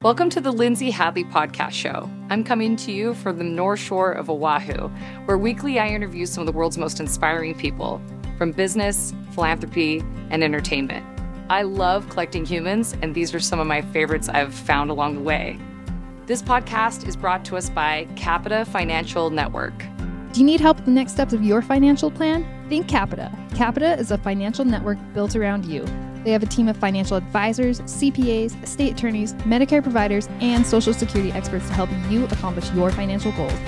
[0.00, 2.08] Welcome to the Lindsay Hadley Podcast Show.
[2.30, 4.86] I'm coming to you from the North Shore of Oahu,
[5.24, 8.00] where weekly I interview some of the world's most inspiring people
[8.36, 11.04] from business, philanthropy, and entertainment.
[11.50, 15.22] I love collecting humans, and these are some of my favorites I've found along the
[15.22, 15.58] way.
[16.26, 19.76] This podcast is brought to us by Capita Financial Network.
[20.32, 22.46] Do you need help with the next steps of your financial plan?
[22.68, 23.36] Think Capita.
[23.56, 25.84] Capita is a financial network built around you.
[26.24, 31.32] They have a team of financial advisors, CPAs, estate attorneys, Medicare providers, and Social Security
[31.32, 33.58] experts to help you accomplish your financial goals.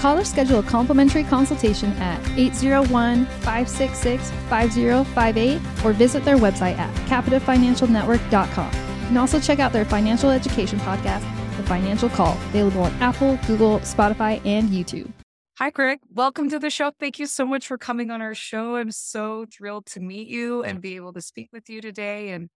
[0.00, 6.94] Call or schedule a complimentary consultation at 801 566 5058 or visit their website at
[7.06, 8.72] capitafinancialnetwork.com.
[8.72, 11.20] You can also check out their financial education podcast,
[11.58, 15.10] The Financial Call, available on Apple, Google, Spotify, and YouTube.
[15.60, 15.98] Hi, Greg.
[16.10, 16.90] Welcome to the show.
[16.98, 18.76] Thank you so much for coming on our show.
[18.76, 22.30] I'm so thrilled to meet you and be able to speak with you today.
[22.30, 22.48] And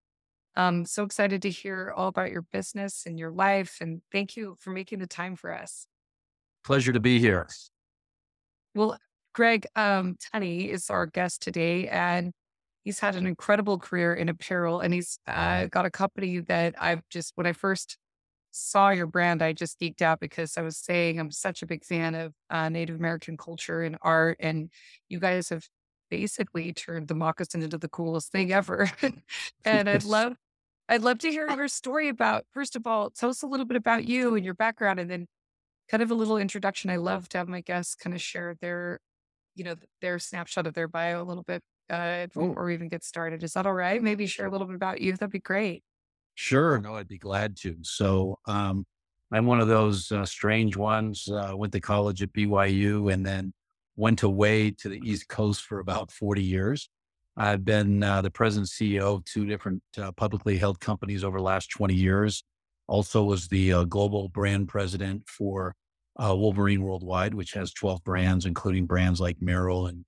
[0.56, 3.76] I'm so excited to hear all about your business and your life.
[3.82, 5.86] And thank you for making the time for us.
[6.64, 7.46] Pleasure to be here.
[8.74, 8.96] Well,
[9.34, 12.32] Greg um, Tunney is our guest today, and
[12.84, 14.80] he's had an incredible career in apparel.
[14.80, 17.98] And he's uh, got a company that I've just, when I first
[18.54, 21.84] saw your brand, I just geeked out because I was saying I'm such a big
[21.84, 24.70] fan of uh, Native American culture and art, and
[25.08, 25.64] you guys have
[26.10, 28.90] basically turned the moccasin into the coolest thing ever.
[29.64, 30.36] and I'd love,
[30.88, 32.44] I'd love to hear your story about.
[32.52, 35.26] First of all, tell us a little bit about you and your background, and then
[35.90, 36.90] kind of a little introduction.
[36.90, 39.00] I love to have my guests kind of share their,
[39.56, 43.02] you know, their snapshot of their bio a little bit uh, before we even get
[43.04, 43.42] started.
[43.42, 44.02] Is that all right?
[44.02, 45.12] Maybe share a little bit about you.
[45.12, 45.82] That'd be great.
[46.34, 46.78] Sure.
[46.78, 47.76] No, I'd be glad to.
[47.82, 48.86] So, um,
[49.32, 51.28] I'm one of those uh, strange ones.
[51.28, 53.52] Uh, went to college at BYU and then
[53.96, 56.88] went away to the East Coast for about 40 years.
[57.36, 61.44] I've been uh, the president CEO of two different uh, publicly held companies over the
[61.44, 62.44] last 20 years.
[62.86, 65.74] Also was the uh, global brand president for
[66.22, 70.04] uh, Wolverine Worldwide, which has 12 brands, including brands like Merrell and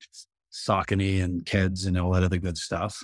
[0.52, 3.02] Saucony and Keds and all that other good stuff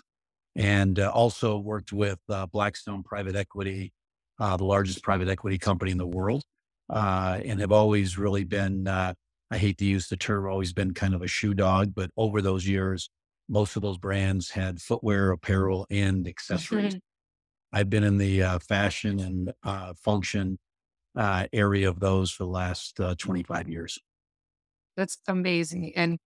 [0.56, 3.92] and uh, also worked with uh, Blackstone Private Equity,
[4.38, 6.42] uh, the largest private equity company in the world,
[6.90, 9.14] uh, and have always really been, uh,
[9.50, 12.42] I hate to use the term, always been kind of a shoe dog, but over
[12.42, 13.10] those years,
[13.48, 16.96] most of those brands had footwear, apparel, and accessories.
[17.72, 20.58] I've been in the uh, fashion and function
[21.16, 23.98] area of those for the last 25 years.
[24.94, 25.92] That's amazing.
[25.96, 26.18] And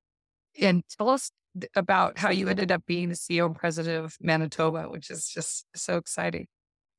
[0.60, 1.30] and tell us
[1.74, 5.66] about how you ended up being the CEO and president of Manitobah, which is just
[5.74, 6.46] so exciting.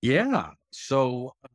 [0.01, 0.51] Yeah.
[0.71, 1.47] So uh,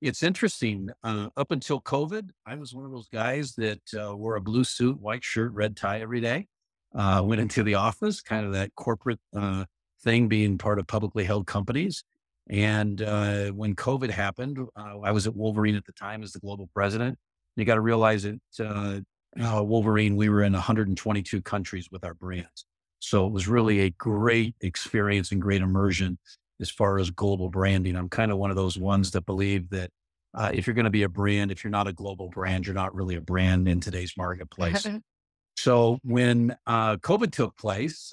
[0.00, 0.90] it's interesting.
[1.02, 4.64] Uh, up until COVID, I was one of those guys that uh, wore a blue
[4.64, 6.46] suit, white shirt, red tie every day.
[6.94, 9.64] Uh, went into the office, kind of that corporate uh,
[10.02, 12.04] thing, being part of publicly held companies.
[12.50, 16.68] And uh, when COVID happened, I was at Wolverine at the time as the global
[16.74, 17.16] president.
[17.56, 19.04] You got to realize that
[19.40, 22.66] uh, Wolverine, we were in 122 countries with our brands.
[22.98, 26.18] So it was really a great experience and great immersion
[26.60, 27.96] as far as global branding.
[27.96, 29.90] I'm kind of one of those ones that believe that
[30.34, 32.74] uh, if you're going to be a brand, if you're not a global brand, you're
[32.74, 34.86] not really a brand in today's marketplace.
[35.56, 38.12] so when uh, COVID took place,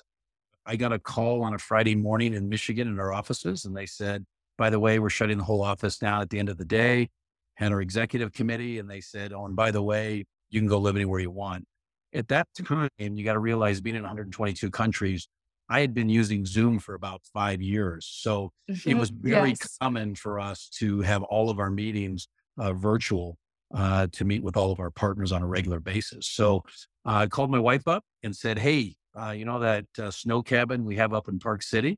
[0.65, 3.85] I got a call on a Friday morning in Michigan in our offices, and they
[3.85, 4.25] said,
[4.57, 7.09] by the way, we're shutting the whole office down at the end of the day.
[7.55, 10.79] Had our executive committee, and they said, oh, and by the way, you can go
[10.79, 11.65] live anywhere you want.
[12.13, 15.27] At that time, you got to realize being in 122 countries,
[15.69, 18.09] I had been using Zoom for about five years.
[18.11, 18.51] So
[18.85, 19.77] it was very yes.
[19.79, 22.27] common for us to have all of our meetings
[22.57, 23.37] uh, virtual
[23.73, 26.27] uh, to meet with all of our partners on a regular basis.
[26.27, 26.63] So
[27.05, 30.41] uh, I called my wife up and said, Hey, uh, you know that uh, snow
[30.41, 31.97] cabin we have up in Park City?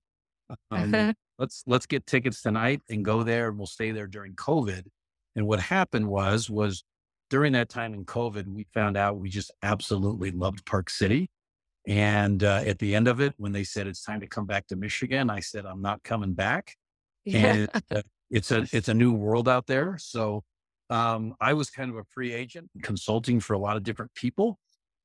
[0.70, 4.84] Um, let's let's get tickets tonight and go there and we'll stay there during COVID.
[5.36, 6.84] And what happened was was
[7.32, 11.30] during that time in COVID, we found out we just absolutely loved Park City.
[11.88, 14.68] And uh, at the end of it, when they said it's time to come back
[14.68, 16.76] to Michigan, I said I'm not coming back.
[17.24, 17.54] Yeah.
[17.54, 19.98] And uh, it's a it's a new world out there.
[19.98, 20.44] So
[20.90, 24.60] um, I was kind of a free agent consulting for a lot of different people.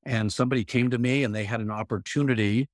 [0.05, 2.67] And somebody came to me and they had an opportunity.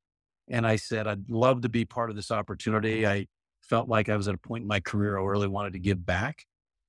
[0.49, 3.07] And I said, I'd love to be part of this opportunity.
[3.07, 3.27] I
[3.61, 6.03] felt like I was at a point in my career I really wanted to give
[6.03, 6.43] back.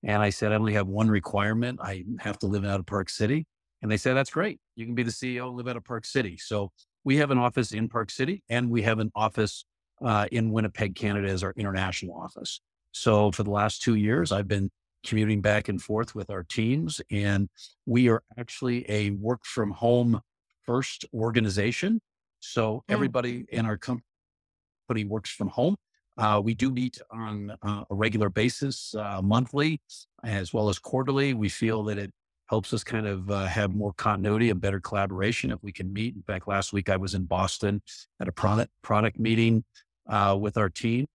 [0.04, 1.80] And I said, I only have one requirement.
[1.82, 3.46] I have to live out of Park City.
[3.82, 4.60] And they said, that's great.
[4.76, 6.36] You can be the CEO, and live out of Park City.
[6.38, 6.70] So
[7.04, 9.64] we have an office in Park City and we have an office
[10.04, 12.60] uh, in Winnipeg, Canada as our international office.
[12.92, 14.70] So for the last two years, I've been
[15.04, 17.48] commuting back and forth with our teams and
[17.84, 20.20] we are actually a work from home
[20.64, 22.00] first organization.
[22.40, 22.80] So mm.
[22.88, 25.76] everybody in our company works from home.
[26.16, 29.80] Uh, we do meet on uh, a regular basis, uh, monthly
[30.22, 31.34] as well as quarterly.
[31.34, 32.12] We feel that it
[32.48, 36.14] helps us kind of uh, have more continuity and better collaboration if we can meet.
[36.14, 37.82] In fact, last week I was in Boston
[38.20, 39.64] at a product product meeting
[40.08, 41.06] uh, with our team,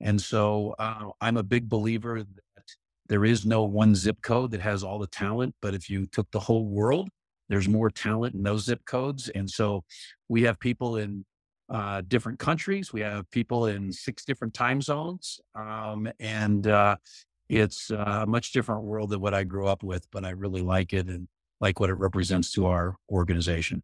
[0.00, 2.64] and so uh, I'm a big believer that
[3.08, 5.54] there is no one zip code that has all the talent.
[5.62, 7.08] But if you took the whole world,
[7.48, 9.84] there's more talent in those zip codes, and so
[10.28, 11.24] we have people in
[11.68, 12.92] uh, different countries.
[12.92, 15.40] We have people in six different time zones.
[15.54, 16.96] Um, and uh,
[17.48, 20.92] it's a much different world than what I grew up with, but I really like
[20.92, 21.28] it and
[21.60, 23.82] like what it represents to our organization.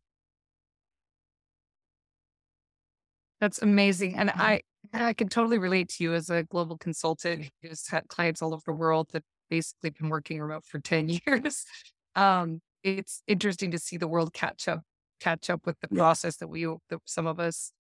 [3.40, 4.16] That's amazing.
[4.16, 8.40] And I, I can totally relate to you as a global consultant who's had clients
[8.40, 11.64] all over the world that basically been working remote for 10 years.
[12.14, 14.82] Um, it's interesting to see the world catch up
[15.24, 17.72] catch up with the process that we that some of us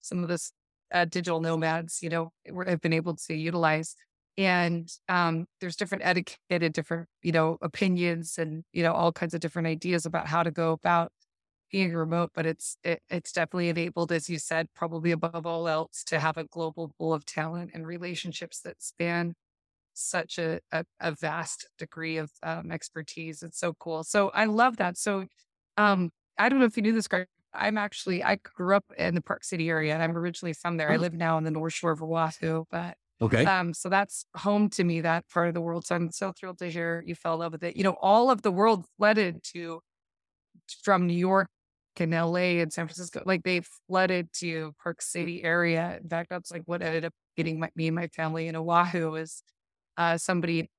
[0.00, 0.52] some of us
[0.92, 2.30] uh, digital nomads you know
[2.66, 3.96] have been able to utilize.
[4.36, 9.40] And um, there's different etiquette different you know opinions and you know all kinds of
[9.40, 11.12] different ideas about how to go about
[11.70, 16.04] being remote but it's it, it's definitely enabled as you said probably above all else
[16.04, 19.34] to have a global pool of talent and relationships that span
[19.94, 23.42] such a, a, a vast degree of um, expertise.
[23.42, 24.04] It's so cool.
[24.04, 24.98] So i love that.
[24.98, 25.26] So
[25.76, 27.26] um, I don't know if you knew this, Greg.
[27.52, 30.90] I'm actually, I grew up in the Park City area and I'm originally from there.
[30.90, 31.00] I oh.
[31.00, 33.44] live now on the North Shore of Oahu, but okay.
[33.44, 35.86] Um, so that's home to me, that part of the world.
[35.86, 37.76] So I'm so thrilled to hear you fell in love with it.
[37.76, 39.80] You know, all of the world flooded to
[40.82, 41.48] from New York
[41.96, 45.98] and LA and San Francisco, like they flooded to Park City area.
[46.02, 49.14] In fact, that's like what ended up getting my, me and my family in Oahu
[49.14, 49.42] is
[49.96, 50.70] uh, somebody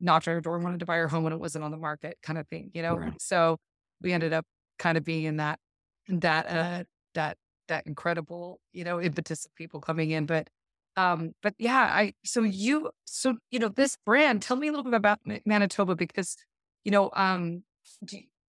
[0.00, 1.76] knocked on our door and wanted to buy our home when it wasn't on the
[1.76, 2.94] market kind of thing, you know?
[2.94, 3.20] Right.
[3.20, 3.58] So
[4.00, 4.46] we ended up
[4.80, 5.60] kind of being in that
[6.08, 6.84] that uh
[7.14, 7.36] that
[7.68, 10.48] that incredible you know impetus of people coming in but
[10.96, 14.84] um but yeah i so you so you know this brand tell me a little
[14.84, 16.36] bit about manitobah because
[16.84, 17.62] you know um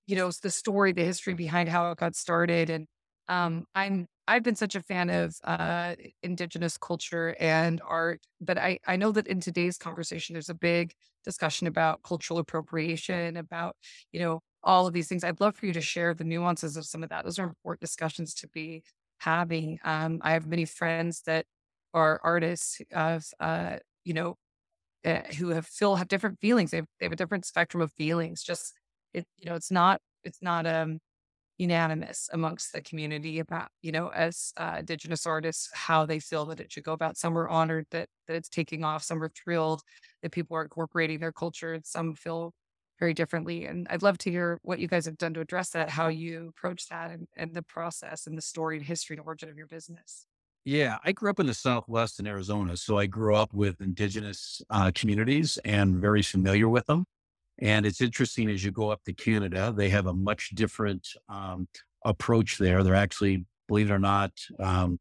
[0.08, 2.88] you know the story the history behind how it got started and
[3.28, 8.80] um i'm i've been such a fan of uh indigenous culture and art but i
[8.88, 10.94] i know that in today's conversation there's a big
[11.24, 13.76] discussion about cultural appropriation about
[14.12, 15.24] you know all of these things.
[15.24, 17.24] I'd love for you to share the nuances of some of that.
[17.26, 18.84] Those are important discussions to be
[19.20, 19.80] having.
[19.84, 21.46] Um, I have many friends that
[21.94, 24.38] are artists of, uh, you know,
[25.06, 26.72] uh, who have feel have different feelings.
[26.72, 28.44] They have, they have a different spectrum of feelings.
[28.44, 28.74] Just
[29.14, 31.00] it, you know, it's not it's not um
[31.58, 36.60] unanimous amongst the community about you know as uh, indigenous artists how they feel that
[36.60, 37.18] it should go about.
[37.18, 39.04] Some are honored that that it's taking off.
[39.04, 39.82] Some are thrilled
[40.24, 41.80] that people are incorporating their culture.
[41.84, 42.54] Some feel
[43.02, 43.66] very differently.
[43.66, 46.50] And I'd love to hear what you guys have done to address that, how you
[46.50, 49.66] approach that and, and the process and the story and history and origin of your
[49.66, 50.28] business.
[50.66, 52.78] Yeah, I grew up in the Southwest in Arizona.
[52.78, 57.06] So I grew up with indigenous uh, communities and very familiar with them.
[57.58, 61.68] And it's interesting as you go up to Canada, they have a much different um,
[62.06, 62.84] approach there.
[62.84, 65.00] They're actually, believe it or not, um,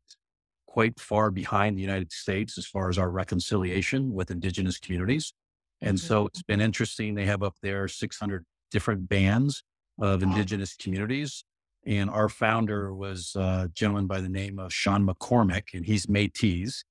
[0.66, 5.34] quite far behind the United States as far as our reconciliation with indigenous communities.
[5.82, 6.06] And mm-hmm.
[6.06, 7.14] so it's been interesting.
[7.14, 9.62] They have up there 600 different bands
[10.00, 11.44] of indigenous communities.
[11.86, 16.84] And our founder was a gentleman by the name of Sean McCormick, and he's Métis.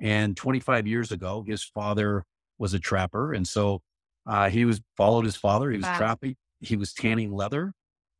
[0.00, 2.24] And 25 years ago, his father
[2.58, 3.32] was a trapper.
[3.32, 3.82] And so
[4.26, 5.70] uh, he was followed his father.
[5.70, 5.96] He was wow.
[5.96, 7.72] trapping, he was tanning leather.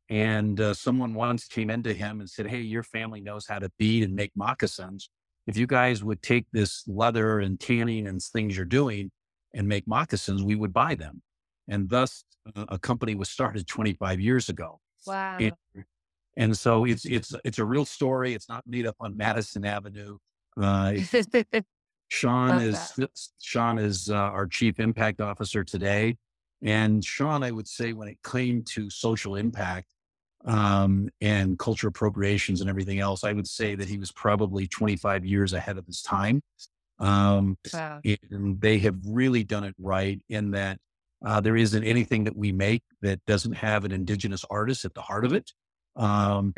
[0.09, 3.69] And uh, someone once came into him and said, Hey, your family knows how to
[3.77, 5.09] bead and make moccasins.
[5.47, 9.11] If you guys would take this leather and tanning and things you're doing
[9.57, 11.21] and make moccasins, we would buy them.
[11.67, 12.23] And thus,
[12.55, 14.79] uh, a company was started 25 years ago.
[15.05, 15.37] Wow.
[16.37, 18.33] and so it's it's it's a real story.
[18.33, 20.17] It's not made up on Madison Avenue.
[20.55, 20.93] Uh,
[22.09, 22.99] Sean is.
[23.41, 26.15] Sean is uh, our chief impact officer today,
[26.61, 29.87] and Sean, I would say, when it came to social impact
[30.45, 35.25] um, and culture appropriations and everything else, I would say that he was probably 25
[35.25, 36.41] years ahead of his time.
[36.99, 38.01] Um, wow.
[38.31, 40.79] And they have really done it right in that
[41.25, 45.01] uh, there isn't anything that we make that doesn't have an indigenous artist at the
[45.01, 45.51] heart of it.
[45.95, 46.53] Um,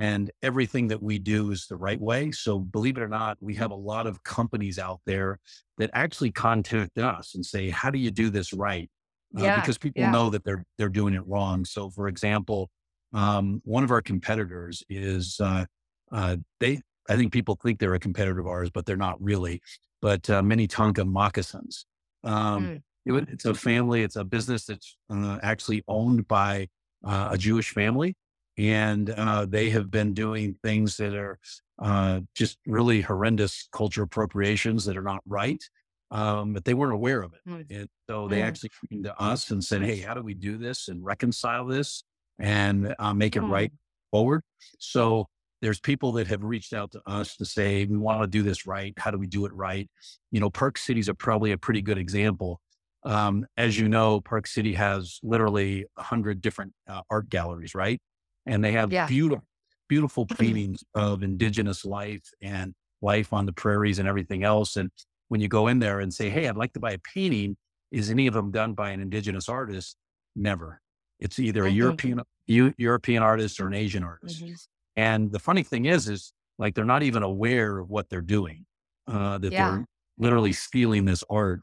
[0.00, 2.30] and everything that we do is the right way.
[2.30, 5.38] So believe it or not, we have a lot of companies out there
[5.78, 8.90] that actually contact us and say, how do you do this right?
[9.36, 10.10] Uh, yeah, because people yeah.
[10.10, 11.64] know that they're, they're doing it wrong.
[11.64, 12.70] So for example,
[13.14, 15.64] um, one of our competitors is, uh,
[16.12, 19.60] uh, they, I think people think they're a competitor of ours, but they're not really.
[20.00, 21.86] But uh, Minnetonka Moccasins.
[22.24, 23.16] Um, mm.
[23.16, 26.68] it, it's a family, it's a business that's uh, actually owned by
[27.04, 28.16] uh, a Jewish family.
[28.56, 31.38] And uh, they have been doing things that are
[31.80, 35.62] uh, just really horrendous culture appropriations that are not right.
[36.10, 37.40] Um, but they weren't aware of it.
[37.46, 37.66] Mm.
[37.70, 38.44] And so they Mm.
[38.44, 42.02] actually came to us and said, Hey, how do we do this and reconcile this
[42.38, 43.72] and uh, make it right
[44.10, 44.42] forward?
[44.78, 45.28] So
[45.60, 48.66] there's people that have reached out to us to say, we want to do this
[48.66, 48.94] right.
[48.98, 49.90] How do we do it right?
[50.30, 52.60] You know, Park Cities are probably a pretty good example.
[53.04, 58.00] Um, as you know, Park City has literally a hundred different uh, art galleries, right?
[58.46, 59.06] And they have Yeah.
[59.06, 59.44] beautiful,
[59.88, 64.76] beautiful paintings of indigenous life and life on the prairies and everything else.
[64.76, 64.90] And
[65.28, 67.56] when you go in there and say, Hey, I'd like to buy a painting,
[67.90, 69.96] is any of them done by an indigenous artist?
[70.36, 70.80] Never.
[71.20, 71.76] It's either a Mhm.
[71.76, 74.42] European, Eu- European artist or an Asian artist.
[74.42, 74.56] Mhm.
[74.98, 78.66] And the funny thing is, is like they're not even aware of what they're doing,
[79.06, 79.56] uh, that Yeah.
[79.56, 79.86] they're
[80.18, 81.60] literally stealing this art.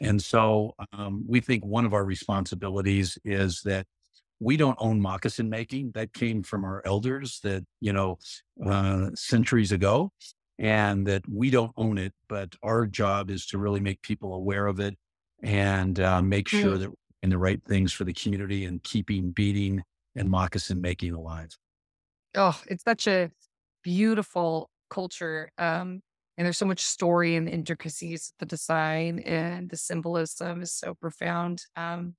[0.00, 3.86] And so um, we think one of our responsibilities is that
[4.40, 5.92] we don't own moccasin making.
[5.92, 8.18] That came from our elders that, you know,
[8.64, 10.12] uh, centuries ago,
[10.58, 12.12] and that we don't own it.
[12.28, 14.96] But our job is to really make people aware of it
[15.42, 16.78] and uh, make sure Mm.
[16.78, 19.82] that we're doing the right things for the community and keeping beading
[20.14, 21.50] and moccasin making alive.
[22.36, 23.30] Oh, it's such a
[23.82, 25.50] beautiful culture.
[25.58, 26.02] Um,
[26.38, 30.94] and there's so much story and intricacies of the design and the symbolism is so
[30.94, 31.62] profound.
[31.76, 32.14] Um,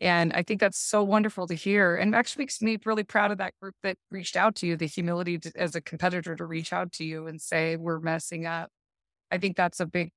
[0.00, 1.96] and I think that's so wonderful to hear.
[1.96, 4.86] And actually makes me really proud of that group that reached out to you, the
[4.86, 8.70] humility to, as a competitor to reach out to you and say, we're messing up.
[9.32, 10.10] I think that's a big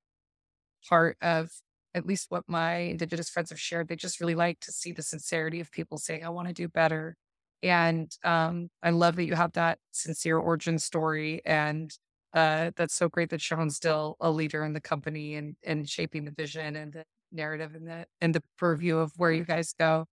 [0.90, 1.50] part of
[1.96, 3.88] at least what my Indigenous friends have shared.
[3.90, 6.68] They just really like to see the sincerity of people saying, I want to do
[6.70, 7.16] better.
[7.66, 11.42] And um, I love that you have that sincere origin story.
[11.46, 11.92] And
[12.34, 16.26] uh, that's so great that Sean's still a leader in the company and, and shaping
[16.26, 20.06] the vision and the narrative and the and the purview of where you guys go.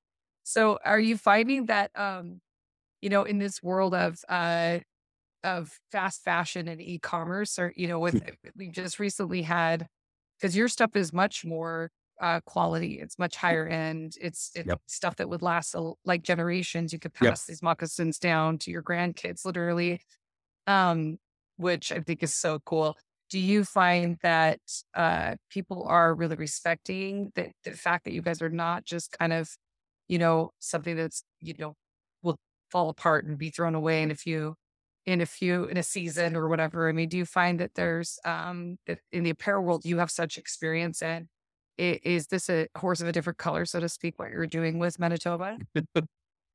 [0.43, 2.41] So are you finding that um,
[3.01, 4.79] you know, in this world of uh
[5.43, 8.23] of fast fashion and e-commerce or, you know, with
[8.55, 9.87] we just recently had
[10.39, 11.91] because your stuff is much more
[12.23, 12.99] uh, quality.
[13.01, 14.17] It's much higher end.
[14.21, 14.81] It's, it's Yep.
[14.87, 16.93] stuff that would last a, like generations.
[16.93, 17.35] You could Yep.
[17.35, 20.01] pass these moccasins down to your grandkids, literally,
[20.67, 21.17] um,
[21.57, 22.97] which I think is so cool.
[23.29, 24.59] Do you find that
[24.93, 29.33] uh, people are really respecting the, the fact that you guys are not just kind
[29.33, 29.49] of,
[30.07, 31.75] you know, something that's you know
[32.23, 32.37] will
[32.71, 34.55] fall apart and be thrown away in a few
[35.05, 36.89] in a few in a season or whatever.
[36.89, 40.11] I mean, do you find that there's um that in the apparel world you have
[40.11, 41.29] such experience in?
[41.77, 44.97] Is this a horse of a different color, so to speak, what you're doing with
[44.97, 45.59] Manitobah?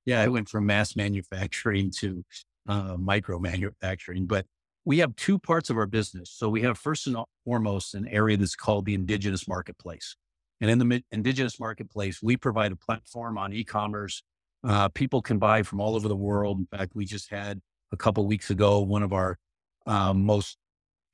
[0.06, 2.24] yeah, I went from mass manufacturing to
[2.68, 4.46] uh, micro manufacturing, but
[4.84, 6.30] we have two parts of our business.
[6.30, 10.16] So we have first and foremost an area that's called the indigenous marketplace.
[10.60, 14.22] And in the indigenous marketplace, we provide a platform on e-commerce.
[14.64, 16.58] Uh, people can buy from all over the world.
[16.58, 17.60] In fact, we just had
[17.92, 19.38] a couple weeks ago one of our
[19.86, 20.56] um, most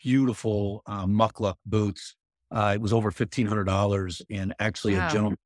[0.03, 1.07] beautiful uh,
[1.67, 2.17] boots.
[2.51, 5.09] Uh, it was over fifteen hundred dollars, and actually Wow.
[5.09, 5.39] a gentleman,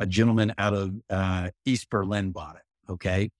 [0.00, 2.62] a gentleman out of uh, East Berlin bought it.
[2.92, 3.30] Okay,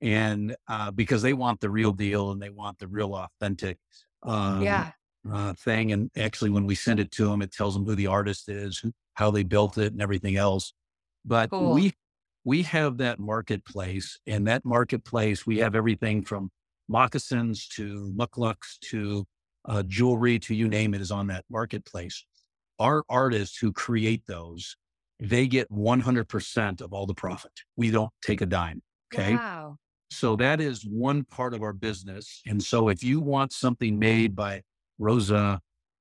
[0.00, 3.78] and uh, because they want the real deal and they want the real authentic
[4.22, 4.92] um, yeah.
[5.30, 5.92] uh, thing.
[5.92, 8.78] And actually, when we send it to them, it tells them who the artist is,
[8.78, 10.74] who- how they built it, and everything else.
[11.24, 11.74] But Cool.
[11.74, 11.94] we
[12.44, 16.50] we have that marketplace, and that marketplace we have everything from
[16.88, 19.26] moccasins to mukluks to
[19.64, 22.24] uh, jewelry to you name it is on that marketplace.
[22.78, 24.76] Our artists who create those,
[25.18, 27.52] they get 100% of all the profit.
[27.76, 28.82] We don't take a dime.
[29.14, 29.34] Okay.
[29.34, 29.78] Wow.
[30.10, 32.42] So that is one part of our business.
[32.46, 34.62] And so if you want something made by
[34.98, 35.60] Rosa,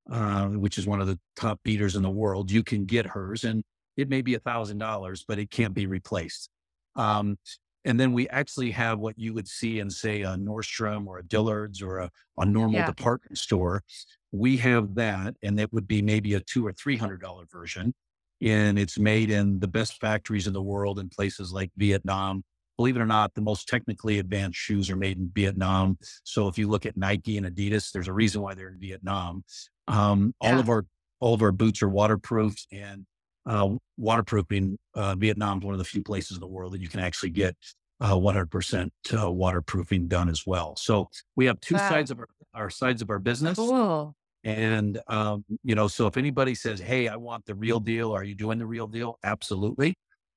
[0.10, 3.44] uh, which is one of the top beaders in the world, you can get hers
[3.44, 3.63] and
[3.98, 6.50] it may be a thousand dollars, but it can't be replaced.
[6.96, 7.38] Um,
[7.86, 11.24] and then we actually have what you would see in say a Nordstrom or a
[11.24, 12.86] Dillard's or a, a normal Yeah.
[12.88, 13.84] department store.
[14.32, 17.94] We have that and it would be maybe a two or three hundred dollar version.
[18.42, 22.44] And it's made in the best factories in the world in places like Vietnam,
[22.75, 25.98] believe it or not, the most technically advanced shoes are made in Vietnam.
[26.24, 29.46] So if you look at Nike and Adidas, there's a reason why they're in Vietnam.
[29.88, 30.86] Um, all of our
[31.22, 33.06] all of our boots are waterproof and
[33.45, 34.77] uh, waterproofing.
[34.93, 37.29] Uh, Vietnam is one of the few places in the world that you can actually
[37.29, 37.55] get
[38.01, 40.75] uh, 100% uh, waterproofing done as well.
[40.75, 41.89] So we have two Wow.
[41.89, 43.57] sides of our, our sides of our business.
[43.57, 44.15] Cool.
[44.43, 48.23] And, um, you know, so if anybody says, Hey, I want the real deal, are
[48.23, 49.17] you doing the real deal?
[49.23, 49.95] Absolutely.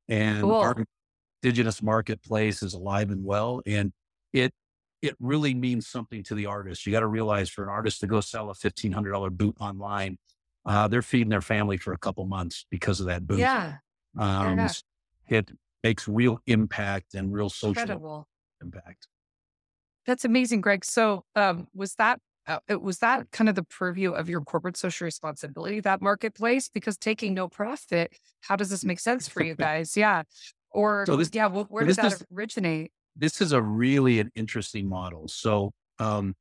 [0.09, 0.55] And Cool.
[0.55, 0.85] our
[1.43, 3.61] indigenous marketplace is alive and well.
[3.67, 3.93] And
[4.33, 4.53] it,
[5.03, 6.87] it really means something to the artist.
[6.87, 10.17] You got to realize for an artist to go sell a $1,500 boot online,
[10.69, 13.39] uh, they're feeding their family for a couple months because of that boot.
[13.39, 13.77] Yeah.
[14.19, 14.59] Um.
[15.29, 15.51] It
[15.85, 18.27] makes real impact and real social Incredible.
[18.63, 19.07] impact.
[20.07, 20.85] That's amazing, Greg.
[20.85, 24.77] So, um, was that uh, it was that kind of the purview of your corporate
[24.77, 26.71] social responsibility, that marketplace?
[26.73, 29.97] Because taking no profit, how does this make sense for you guys?
[29.97, 30.23] Yeah.
[30.71, 32.91] Or, So this- yeah, wh- where did that is- originate?
[33.17, 35.27] this is a really an interesting model.
[35.29, 36.35] So um,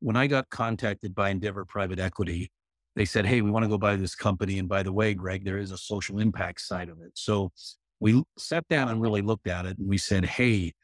[0.00, 2.50] when I got contacted by Endeavor Private Equity,
[2.96, 5.44] they said, "Hey, we want to go buy this company." And by the way, Greg,
[5.44, 7.12] there is a social impact side of it.
[7.14, 7.52] So
[8.00, 10.74] we sat down and really looked at it, and we said, "Hey,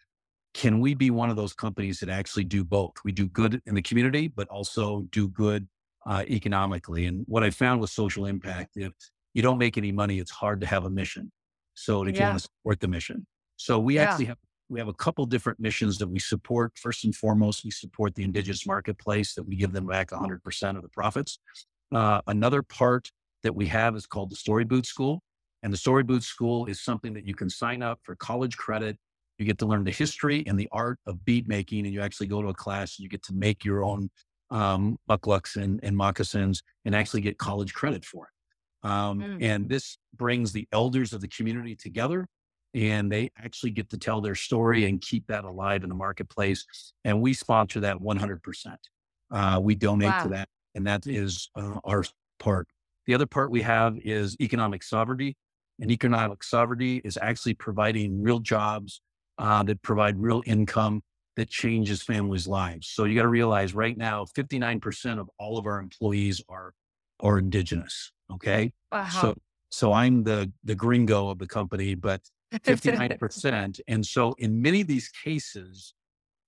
[0.54, 2.94] can we be one of those companies that actually do both?
[3.04, 5.68] We do good in the community, but also do good
[6.06, 8.92] uh, economically." And what I found with social impact, if
[9.34, 11.30] you don't make any money, it's hard to have a mission.
[11.74, 12.28] So if you Yeah.
[12.28, 13.26] want to support the mission,
[13.56, 14.04] so we Yeah.
[14.04, 14.38] actually have
[14.68, 16.78] we have a couple different missions that we support.
[16.78, 20.84] First and foremost, we support the indigenous marketplace that we give them back 100% of
[20.84, 21.40] the profits.
[21.92, 23.10] Uh, another part
[23.42, 25.22] that we have is called the Story Boot School.
[25.62, 28.96] And the Story Boot School is something that you can sign up for college credit.
[29.38, 32.26] You get to learn the history and the art of bead making, and you actually
[32.26, 34.10] go to a class and you get to make your own
[34.50, 38.88] um, mukluks and, and moccasins and actually get college credit for it.
[38.88, 39.42] Um, Mm.
[39.42, 42.26] And this brings the elders of the community together
[42.74, 46.64] and they actually get to tell their story and keep that alive in the marketplace.
[47.04, 48.76] And we sponsor that 100%.
[49.30, 50.22] Uh, we donate Wow.
[50.22, 52.04] to that, and that is uh, our
[52.38, 52.68] part.
[53.06, 55.36] The other part we have is economic sovereignty.
[55.80, 59.00] And economic sovereignty is actually providing real jobs
[59.38, 61.02] uh, that provide real income
[61.36, 62.88] that changes families' lives.
[62.88, 66.74] So you got to realize right now, 59% of all of our employees are
[67.20, 68.12] are indigenous.
[68.32, 68.72] Okay.
[68.92, 69.08] Wow.
[69.08, 69.34] So
[69.70, 72.20] so I'm the the gringo of the company, but
[72.54, 73.80] 59%.
[73.88, 75.94] And so in many of these cases,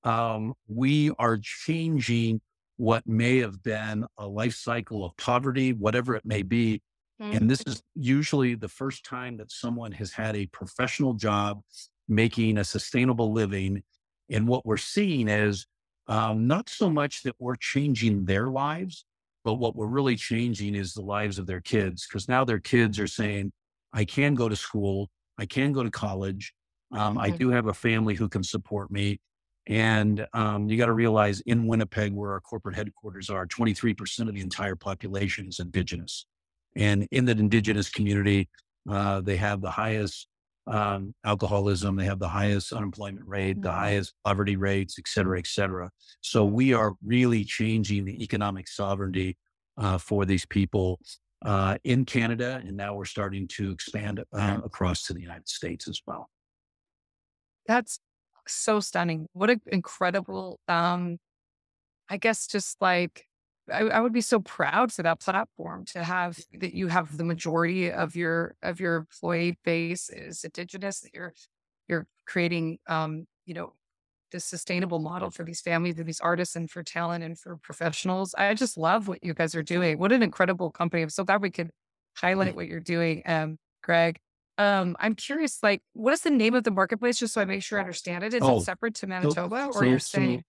[0.05, 2.41] um, we are changing
[2.83, 6.83] what may have been a life cycle of poverty, whatever it may be.
[7.21, 7.37] Mm.
[7.37, 11.61] And this is usually the first time that someone has had a professional job
[12.09, 13.85] making a sustainable living.
[14.29, 15.65] And what we're seeing is
[16.09, 19.05] um, not so much that we're changing their lives,
[19.45, 22.05] but what we're really changing is the lives of their kids.
[22.05, 23.53] Because now their kids are saying,
[23.93, 25.09] I can go to school,
[25.39, 26.53] I can go to college,
[26.91, 27.39] um, I Mhm.
[27.39, 29.21] do have a family who can support me.
[29.67, 34.35] And um, you got to realize in Winnipeg, where our corporate headquarters are, 23% of
[34.35, 36.27] the entire population is Indigenous.
[36.75, 38.49] And in that Indigenous community,
[38.91, 40.27] uh, they have the highest
[40.67, 43.75] um, alcoholism, they have the highest unemployment rate, the Mhm.
[43.75, 45.91] highest poverty rates, et cetera, et cetera.
[46.21, 49.37] So we are really changing the economic sovereignty
[49.77, 51.01] uh, for these people
[51.45, 52.63] uh, in Canada.
[52.65, 56.31] And now we're starting to expand uh, across to the United States as well.
[57.67, 57.99] That's
[58.47, 59.29] so stunning.
[59.33, 61.19] What an incredible, um,
[62.09, 63.27] I guess just like
[63.73, 67.25] I, I would be so proud for that platform to have that you have the
[67.25, 71.33] majority of your of your employee base is indigenous, that you're
[71.89, 73.75] you're creating um, you know,
[74.31, 78.35] this sustainable model for these families and these artists and for talent and for professionals.
[78.37, 79.99] I just love what you guys are doing.
[79.99, 81.03] What an incredible company.
[81.03, 81.71] I'm so glad we could
[82.17, 84.19] highlight what you're doing, um, Greg.
[84.59, 87.63] Um, I'm curious, like, what is the name of the marketplace, just so I make
[87.63, 88.35] sure I understand it?
[88.35, 90.45] Is Oh, it separate to Manitobah, or so- you're so saying?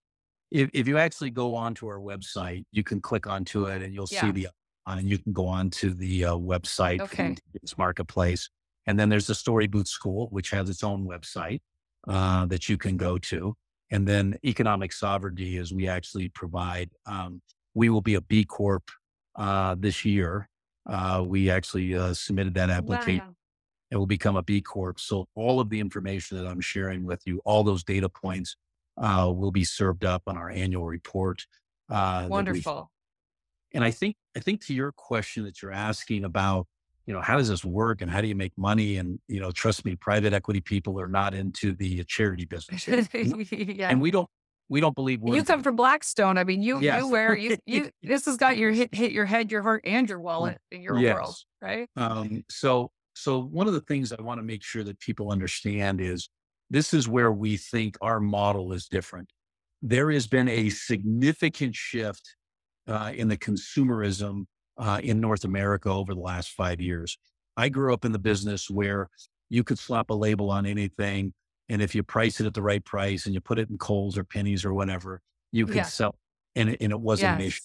[0.50, 4.06] If, if you actually go onto our website, you can click onto it and you'll
[4.06, 4.50] see the uh,
[4.86, 7.34] and you can go on to the uh, website Okay.
[7.78, 8.50] Marketplace.
[8.86, 11.60] And then there's the Story Boot School, which has its own website
[12.06, 13.56] uh, that you can go to.
[13.90, 17.42] And then economic sovereignty is we actually provide, um,
[17.74, 18.90] we will be a B Corp
[19.36, 20.48] uh, this year.
[20.88, 23.34] Uh, we actually uh, submitted that application Wow.
[23.94, 24.98] It will become a B Corp.
[24.98, 28.56] So all of the information that I'm sharing with you, all those data points
[29.00, 31.46] uh, will be served up on our annual report.
[31.88, 32.90] Uh, Wonderful.
[33.72, 36.66] And I think, I think to your question that you're asking about,
[37.06, 38.96] you know, how does this work and how do you make money?
[38.96, 42.88] And, you know, trust me, private equity people are not into the charity business.
[42.88, 43.90] yeah.
[43.90, 44.28] and we don't,
[44.68, 46.36] we don't believe you come from Blackstone.
[46.36, 47.00] I mean, you Yes.
[47.00, 47.90] you wear you you.
[48.02, 50.98] This has got your hit hit your head, your heart, and your wallet in your
[50.98, 51.14] Yes.
[51.14, 51.88] world, right?
[51.96, 56.00] Um, so, so one of the things I want to make sure that people understand
[56.00, 56.28] is
[56.70, 59.32] this is where we think our model is different.
[59.82, 62.36] There has been a significant shift
[62.86, 64.46] uh, in the consumerism
[64.78, 67.18] uh, in North America over the last five years.
[67.56, 69.08] I grew up in the business where
[69.48, 71.34] you could slap a label on anything,
[71.68, 74.18] and if you price it at the right price and you put it in Kohl's
[74.18, 75.20] or Penney's or whatever,
[75.52, 75.82] you could Yeah.
[75.86, 76.18] sell,
[76.56, 77.60] and it, and it wasn't an issue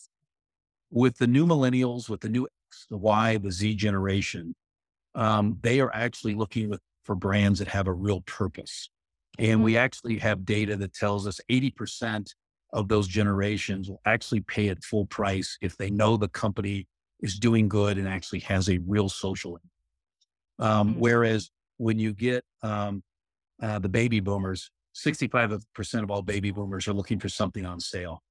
[0.91, 4.55] with the new millennials, with the new X, the Y, the Z generation,
[5.19, 8.89] um, they are actually looking with, for brands that have a real purpose.
[9.37, 9.63] And Mhm.
[9.63, 12.33] we actually have data that tells us 80%
[12.71, 16.87] of those generations will actually pay at full price if they know the company
[17.19, 19.55] is doing good and actually has a real social.
[19.55, 19.73] impact.
[20.59, 20.99] Um, Mhm.
[20.99, 23.03] Whereas when you get um,
[23.61, 28.23] uh, the baby boomers, 65% of all baby boomers are looking for something on sale.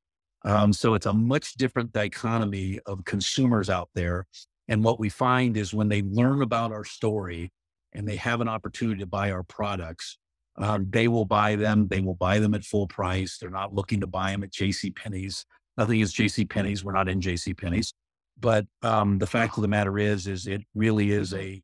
[0.44, 4.26] Um, so it's a much different dichotomy of consumers out there.
[4.68, 7.50] And what we find is when they learn about our story
[7.92, 10.18] and they have an opportunity to buy our products,
[10.56, 11.88] um, they will buy them.
[11.88, 13.38] They will buy them at full price.
[13.38, 14.90] They're not looking to buy them at J.C.
[14.90, 15.46] Penney's.
[15.76, 16.44] Nothing is J.C.
[16.44, 16.84] Penney's.
[16.84, 17.54] We're not in J.C.
[17.54, 17.94] Penney's.
[18.38, 21.62] But um, the fact of the matter is, is it really is a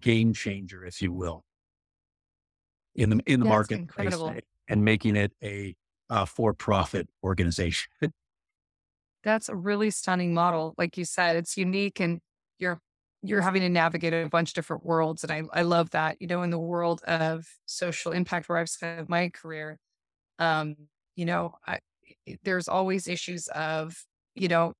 [0.00, 1.44] game changer, if you will,
[2.94, 5.74] in the in the That's marketplace and making it a
[6.10, 7.90] uh, for-profit organization.
[9.24, 10.74] That's a really stunning model.
[10.76, 12.20] Like you said, it's unique and
[12.62, 12.80] you're
[13.22, 15.22] you're having to navigate a bunch of different worlds.
[15.22, 18.68] And I, I love that, you know, in the world of social impact where I've
[18.68, 19.78] spent my career,
[20.40, 20.74] um,
[21.14, 21.78] you know, I,
[22.42, 23.94] there's always issues of,
[24.34, 24.72] you know,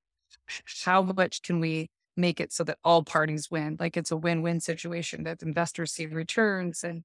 [0.85, 3.77] how much can we make it so that all parties win?
[3.79, 6.83] Like it's a win-win situation that investors see returns.
[6.83, 7.05] And,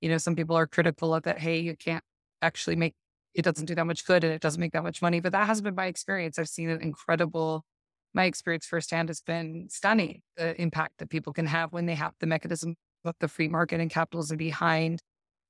[0.00, 1.38] you know, some people are critical of that.
[1.38, 2.04] Hey, you can't
[2.40, 2.94] actually make
[3.34, 5.20] it doesn't do that much good and it doesn't make that much money.
[5.20, 6.38] But that hasn't been my experience.
[6.38, 7.64] I've seen an incredible,
[8.14, 10.22] my experience firsthand has been stunning.
[10.36, 13.80] The impact that people can have when they have the mechanism of the free market
[13.80, 15.00] and capitalism behind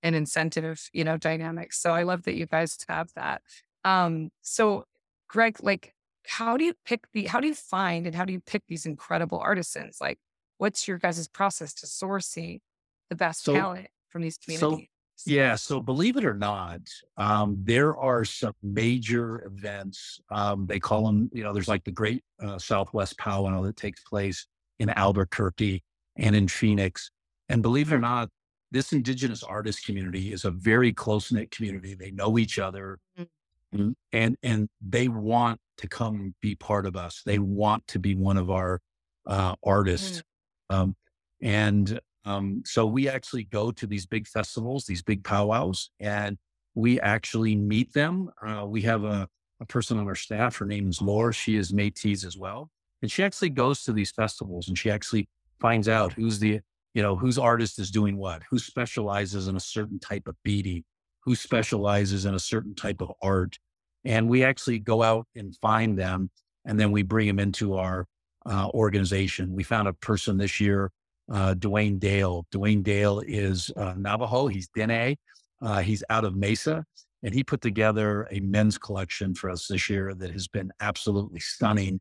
[0.03, 1.81] an incentive, you know, dynamics.
[1.81, 3.43] So I love that you guys have that.
[3.85, 4.85] Um, so
[5.29, 5.95] Greg, like,
[6.27, 8.87] how do you pick the, how do you find and how do you pick these
[8.87, 9.99] incredible artisans?
[10.01, 10.19] Like,
[10.59, 12.61] what's your guys' process to sourcing
[13.09, 14.89] the best So- talent from these so communities?
[15.27, 15.57] Yeah.
[15.57, 16.81] So believe it or not,
[17.17, 20.21] um, there are some major events.
[20.31, 24.01] Um, they call them, you know, there's like the Great uh, Southwest Powwow that takes
[24.03, 24.47] place
[24.79, 25.83] in Albuquerque
[26.17, 27.11] and in Phoenix.
[27.49, 28.29] And believe it or not,
[28.71, 31.95] this indigenous artist community is a very close knit community.
[31.95, 33.27] They know each other, Mm.
[33.75, 37.23] Mm, and and they want to come be part of us.
[37.27, 38.81] They want to be one of our
[39.27, 40.23] uh, artists.
[40.71, 40.97] Um,
[41.43, 46.37] and um, so we actually go to these big festivals, these big powwows, and
[46.75, 48.31] we actually meet them.
[48.47, 49.29] Uh, we have a,
[49.61, 50.57] a person on our staff.
[50.57, 51.33] Her name is Laura.
[51.33, 52.71] She is Métis as well,
[53.03, 55.29] and she actually goes to these festivals and she actually
[55.61, 56.61] finds out who's the
[56.95, 60.85] you know whose artist is doing what, who specializes in a certain type of beading,
[61.25, 63.59] who specializes in a certain type of art,
[64.05, 66.31] and we actually go out and find them,
[66.65, 68.07] and then we bring them into our
[68.47, 69.55] uh, organization.
[69.55, 70.91] We found a person this year
[71.31, 72.47] uh, Dwayne Dale.
[72.53, 74.47] Dwayne Dale is uh, Navajo.
[74.47, 75.17] He's Dene.
[75.61, 76.85] Uh, he's out of Mesa,
[77.23, 81.41] and he put together a men's collection for us this year that has been absolutely
[81.41, 82.01] stunning.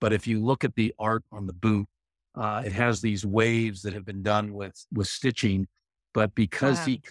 [0.00, 1.86] But if you look at the art on the boot,
[2.34, 5.66] uh, it has these waves that have been done with with stitching.
[6.14, 6.84] But because Wow.
[6.84, 7.02] he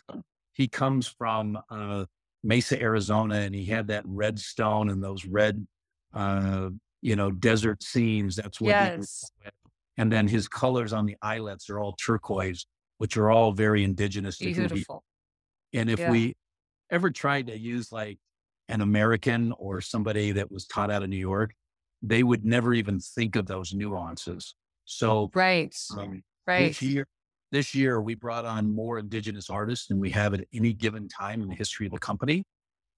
[0.53, 2.05] he comes from uh,
[2.43, 5.65] Mesa, Arizona, and he had that red stone and those red,
[6.13, 6.69] uh,
[7.01, 8.35] you know, desert scenes.
[8.35, 9.31] That's what he Yes.
[9.97, 12.65] And then his colors on the eyelets are all turquoise,
[12.97, 14.51] which are all very indigenous to.
[14.51, 15.03] Beautiful.
[15.73, 16.11] And if Yeah.
[16.11, 16.33] we
[16.91, 18.19] ever tried to use like
[18.69, 21.53] an American or somebody that was taught out of New York,
[22.01, 24.55] they would never even think of those nuances.
[24.85, 25.75] So Right.
[25.91, 26.69] um, Right.
[26.69, 27.07] this year,
[27.51, 31.41] this year we brought on more indigenous artists than we have at any given time
[31.41, 32.43] in the history of the company.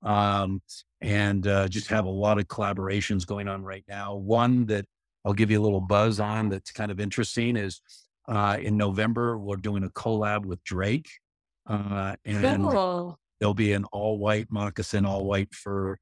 [0.01, 0.61] Um,
[1.01, 4.15] and uh, just have a lot of collaborations going on right now.
[4.15, 4.85] One that
[5.25, 7.81] I'll give you a little buzz on that's kind of interesting is
[8.27, 11.09] uh, in November, we're doing a collab with Drake.
[11.67, 13.19] Uh, and Cool.
[13.39, 15.97] there'll be an all white moccasin, all white fur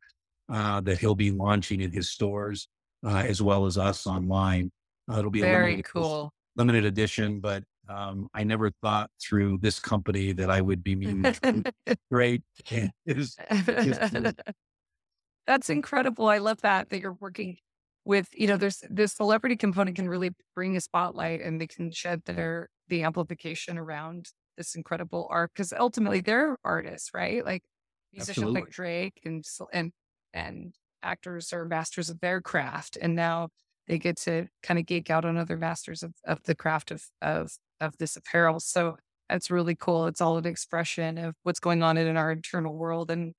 [0.49, 2.67] uh, that he'll be launching in his stores
[3.06, 4.71] uh, as well as us online.
[5.12, 6.34] Uh, it'll be a Very limited, cool.
[6.56, 11.63] limited edition, but um, I never thought through this company that I would be meeting
[12.12, 12.43] great.
[13.06, 13.38] Is
[15.47, 16.27] That's incredible.
[16.27, 17.58] I love that that you're working
[18.08, 21.91] with, you know, there's this celebrity component can really bring a spotlight and they can
[21.91, 27.46] shed their the amplification around this incredible art because ultimately they're artists, right?
[27.46, 27.63] Like
[28.13, 28.62] musicians Absolutely.
[28.62, 29.43] like Drake and
[29.74, 29.91] and
[30.34, 33.50] and actors are masters of their craft, and now
[33.88, 37.04] they get to kind of geek out on other masters of, of the craft of
[37.22, 38.60] of of this apparel.
[38.60, 38.98] So
[39.30, 40.08] that's really cool.
[40.08, 43.34] It's all an expression of what's going on in our internal world and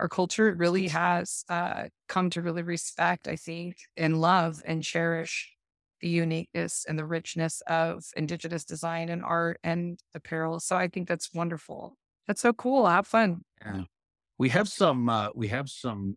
[0.00, 5.52] our culture really has uh, come to really respect, I think, and love and cherish
[6.00, 10.60] the uniqueness and the richness of indigenous design and art and apparel.
[10.60, 11.96] So I think that's wonderful.
[12.26, 12.86] That's so cool.
[12.86, 13.42] Have fun.
[13.64, 13.82] Yeah.
[14.38, 16.16] We have some, uh, we have some,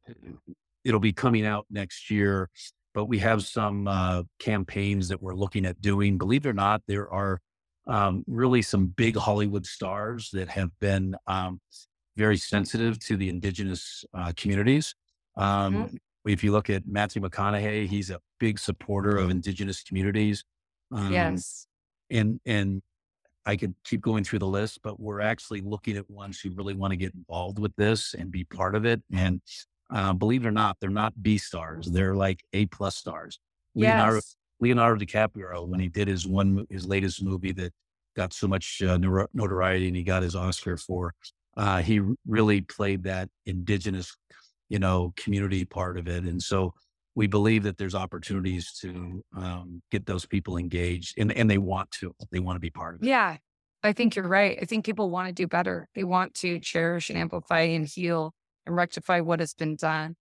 [0.86, 2.50] it'll be coming out next year,
[2.94, 6.20] but we have some uh, campaigns that we're looking at doing.
[6.20, 7.40] Believe it or not, there are
[7.88, 11.60] um, really some big Hollywood stars that have been um,
[12.22, 14.96] very sensitive to the indigenous uh, communities.
[15.38, 15.74] Um,
[16.24, 20.38] If you look at Matthew McConaughey, he's a big supporter of indigenous communities.
[20.98, 21.66] Um, yes.
[22.20, 22.70] and and
[23.52, 26.76] I could keep going through the list, but we're actually looking at ones who really
[26.82, 29.02] want to get involved with this and be part of it.
[29.12, 29.42] And
[29.90, 31.84] uh, believe it or not, they're not B stars.
[31.96, 33.40] They're like A plus stars.
[33.74, 34.36] Leonardo, Yes.
[34.60, 37.72] Leonardo DiCaprio, when he did his one, his latest movie that
[38.16, 39.00] got so much uh,
[39.34, 41.04] notoriety and he got his Oscar for,
[41.58, 44.16] uh, he really played that indigenous,
[44.70, 46.24] you know, community part of it.
[46.24, 46.74] And so
[47.16, 51.92] we believe that there's opportunities to um, get those people engaged and, and they want
[51.92, 53.08] to, they want to be part of it.
[53.08, 53.38] Yeah.
[53.84, 54.58] I think you're right.
[54.62, 55.88] I think people want to do better.
[55.96, 58.34] They want to cherish and amplify and heal
[58.66, 60.16] and rectify what has been done.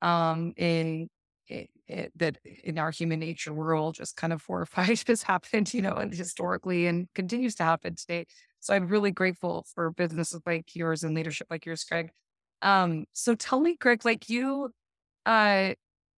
[0.00, 1.08] Um, in
[1.48, 5.82] it, it, that in our human nature world, just kind of five has happened, you
[5.82, 8.26] know, and historically and continues to happen today.
[8.64, 12.10] So I'm really grateful for businesses like yours and leadership like yours, Greg.
[12.62, 14.70] Um, so tell me, Greg, like you,
[15.26, 15.74] uh,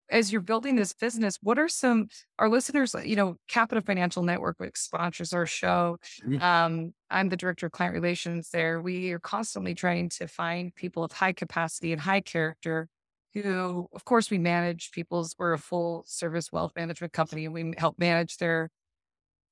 [0.09, 2.07] as you're building this business, what are some
[2.39, 2.95] our listeners?
[3.03, 5.97] You know, Capital Financial Network, which sponsors our show.
[6.25, 6.41] Mhm.
[6.41, 8.81] Um, I'm the director of client relations there.
[8.81, 12.87] We are constantly trying to find people of high capacity and high character
[13.33, 17.73] who, of course, we manage people's, we're a full service wealth management company and we
[17.77, 18.69] help manage their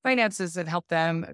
[0.01, 1.25] finances and help them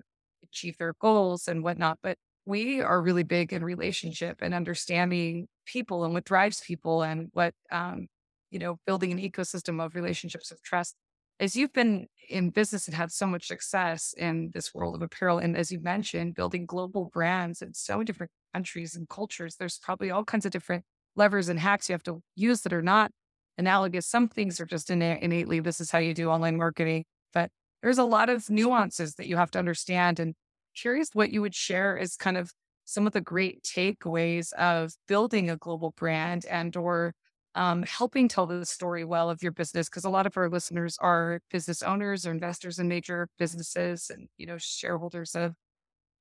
[0.51, 1.99] achieve their goals and whatnot.
[2.03, 7.29] But we are really big in relationship and understanding people and what drives people and
[7.33, 8.07] what, um,
[8.49, 10.95] you know, building an ecosystem of relationships of trust.
[11.39, 15.39] As you've been in business and had so much success in this world of apparel,
[15.39, 19.79] and as you mentioned, building global brands in so many different countries and cultures, there's
[19.79, 20.83] probably all kinds of different
[21.15, 23.11] levers and hacks you have to use that are not
[23.57, 24.07] analogous.
[24.07, 27.49] Some things are just inna- innately, this is how you do online marketing, but
[27.81, 30.19] there's a lot of nuances that you have to understand.
[30.19, 30.35] And
[30.75, 32.51] curious what you would share is kind of
[32.86, 37.13] some of the great takeaways of building a global brand and or
[37.55, 40.97] um, helping tell the story well of your business because a lot of our listeners
[41.01, 45.53] are business owners or investors in major businesses and you know shareholders of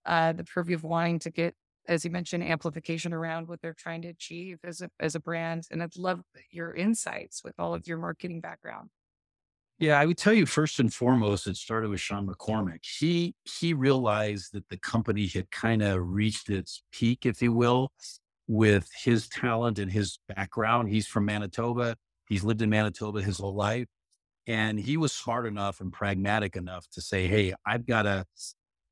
[0.06, 1.54] uh, the purview of wanting to get
[1.88, 5.64] as you mentioned amplification around what they're trying to achieve as a as a brand
[5.70, 8.90] and i'd love your insights with all of your marketing background
[9.80, 12.84] Yeah, I would tell you first and foremost, it started with Sean McCormick.
[12.84, 17.90] He he realized that the company had kind of reached its peak, if you will,
[18.46, 20.90] with his talent and his background.
[20.90, 21.96] He's from Manitoba.
[22.28, 23.86] He's lived in Manitoba his whole life.
[24.46, 28.26] And he was smart enough and pragmatic enough to say, Hey, I've got to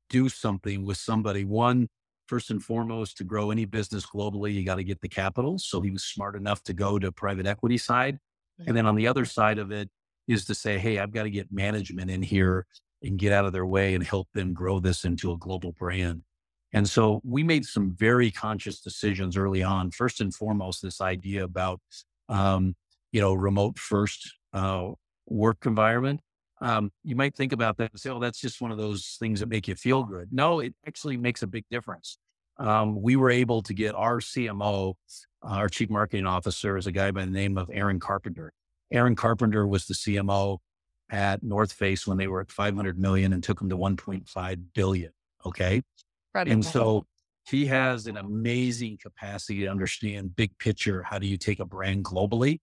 [0.09, 1.45] do something with somebody.
[1.45, 1.87] One,
[2.25, 5.59] first and foremost, to grow any business globally, you got to get the capital.
[5.59, 8.17] So he was smart enough to go to private equity side.
[8.57, 8.75] And mm-hmm.
[8.75, 9.89] then on the other side of it,
[10.29, 12.67] is to say, hey, I've got to get management in here
[13.01, 16.21] and get out of their way and help them grow this into a global brand.
[16.71, 19.89] And so we made some very conscious decisions early on.
[19.89, 21.81] First and foremost, this idea about,
[22.29, 22.75] um,
[23.11, 24.89] you know, remote first uh,
[25.25, 26.21] work environment.
[26.61, 29.39] Um, you might think about that and say, oh, that's just one of those things
[29.39, 30.29] that make you feel good.
[30.31, 32.19] No, it actually makes a big difference.
[32.59, 34.93] Um, we were able to get our CMO,
[35.41, 38.51] our chief marketing officer, is a guy by the name of Aaron Carpenter.
[38.91, 40.59] Aaron Carpenter was the CMO
[41.09, 45.11] at North Face when they were at 500 million and took them to 1.5 billion.
[45.45, 45.81] Okay.
[46.51, 47.05] And so
[47.49, 51.03] he has an amazing capacity to understand big picture.
[51.03, 52.59] How do you take a brand globally?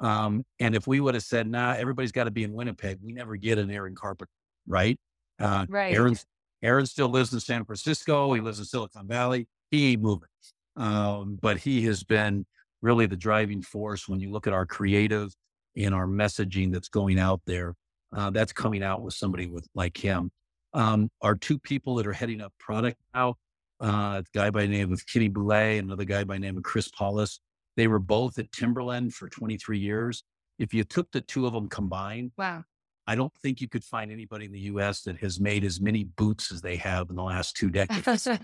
[0.00, 3.12] Um, and if we would have said, nah, everybody's got to be in Winnipeg, we
[3.12, 4.32] never get an Aaron Carpenter,
[4.66, 4.98] right?
[5.38, 6.16] Uh, right Aaron,
[6.62, 8.32] Aaron still lives in San Francisco.
[8.32, 9.46] He lives in Silicon Valley.
[9.70, 10.28] He ain't moving.
[10.76, 12.44] Um, but he has been
[12.82, 15.32] really the driving force when you look at our creative
[15.76, 17.74] and our messaging that's going out there.
[18.14, 20.30] Uh, that's coming out with somebody with like him.
[20.72, 23.34] Um, our two people that are heading up product now,
[23.80, 26.62] uh, a guy by the name of Kitty Boulay, another guy by the name of
[26.62, 27.40] Chris Paulus.
[27.76, 30.22] They were both at Timberland for 23 years.
[30.60, 32.62] If you took the two of them combined, wow
[33.06, 36.04] I don't think you could find anybody in the US that has made as many
[36.04, 38.28] boots as they have in the last two decades.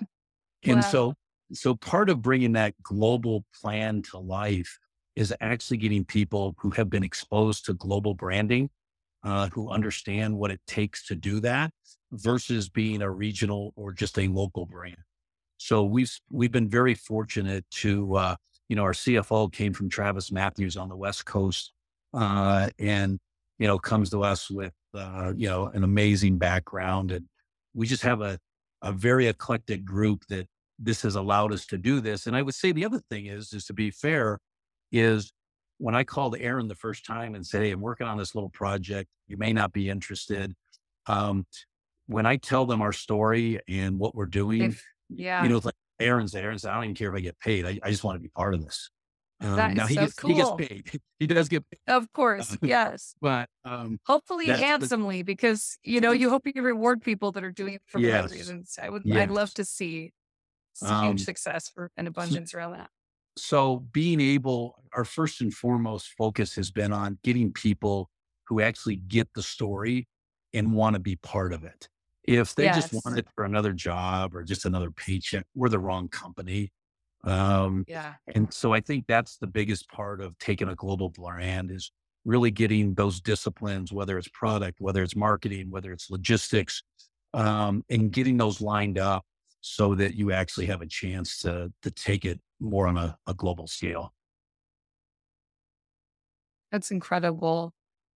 [0.66, 0.74] Wow.
[0.74, 1.14] And so,
[1.54, 4.78] so part of bringing that global plan to life
[5.20, 8.70] is actually getting people who have been exposed to global branding,
[9.22, 11.70] uh, who understand what it takes to do that
[12.10, 14.96] versus being a regional or just a local brand.
[15.58, 18.36] So we've, we've been very fortunate to, uh,
[18.70, 21.72] you know, our CFO came from Travis Matthews on the West Coast,
[22.14, 23.18] uh, and,
[23.58, 27.12] you know, comes to us with, uh, you know, an amazing background.
[27.12, 27.26] And
[27.74, 28.38] we just have a,
[28.80, 30.46] a very eclectic group that
[30.78, 32.26] this has allowed us to do this.
[32.26, 34.38] And I would say the other thing is, is to be fair,
[34.92, 35.32] is
[35.78, 38.50] when I called Aaron the first time and said, Hey, I'm working on this little
[38.50, 39.08] project.
[39.28, 40.54] You may not be interested.
[41.06, 41.46] Um,
[42.06, 45.66] when I tell them our story and what we're doing, If- yeah you know, it's
[45.66, 47.66] like Aaron's Aaron said, I don't even care if I get paid.
[47.66, 48.90] I, I just want to be part of this.
[49.42, 50.56] Um, That now is he so gets, he gets cool.
[50.58, 50.90] paid.
[51.18, 56.00] He does get paid, of course yes but, um, Hopefully That's the- handsomely, because you
[56.00, 58.32] know you hope you reward people that are doing it for Yes.
[58.32, 58.78] reasons.
[58.82, 60.12] I would, I'd love to see
[60.74, 62.90] some Um, huge success for an abundance around that.
[63.40, 68.10] So being able, our first and foremost focus has been on getting people
[68.46, 70.08] who actually get the story
[70.52, 71.88] and want to be part of it.
[72.24, 76.08] If they just want it for another job or just another paycheck, we're the wrong
[76.08, 76.70] company.
[77.24, 78.14] Um, Yeah.
[78.34, 81.92] and so I think that's the biggest part of taking a global brand is
[82.24, 86.82] really getting those disciplines, whether it's product, whether it's marketing, whether it's logistics,
[87.32, 89.24] um, and getting those lined up
[89.60, 93.34] so that you actually have a chance to to take it more on a, a
[93.34, 94.14] global scale.
[96.72, 97.72] That's incredible.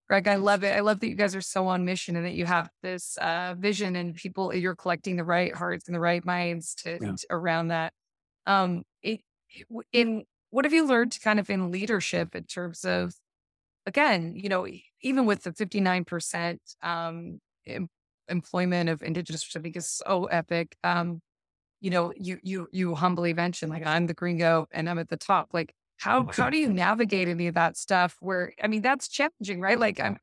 [0.08, 0.76] Greg, I love it.
[0.76, 3.54] I love that you guys are so on mission and that you have this uh,
[3.58, 7.14] vision and people, you're collecting the right hearts and the right minds to, Yeah.
[7.16, 7.92] to- around that.
[8.46, 9.20] Um, it,
[9.92, 13.14] in what have you learned to kind of in leadership in terms of,
[13.86, 14.66] again, you know,
[15.00, 17.88] even with the 59% um, em-
[18.28, 20.76] employment of indigenous, which I think is so epic.
[20.84, 21.22] Um,
[21.84, 25.18] you know, you you you humbly mentioned like I'm the gringo and I'm at the
[25.18, 25.50] top.
[25.52, 28.16] Like how how do you navigate any of that stuff?
[28.20, 29.78] Where I mean that's challenging, right?
[29.78, 30.16] Like I'm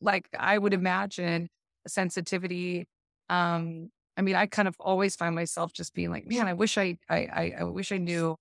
[0.00, 1.48] like I would imagine
[1.84, 2.86] a sensitivity.
[3.28, 6.78] Um, I mean, I kind of always find myself just being like, man, I wish
[6.78, 8.36] I I I, I wish I knew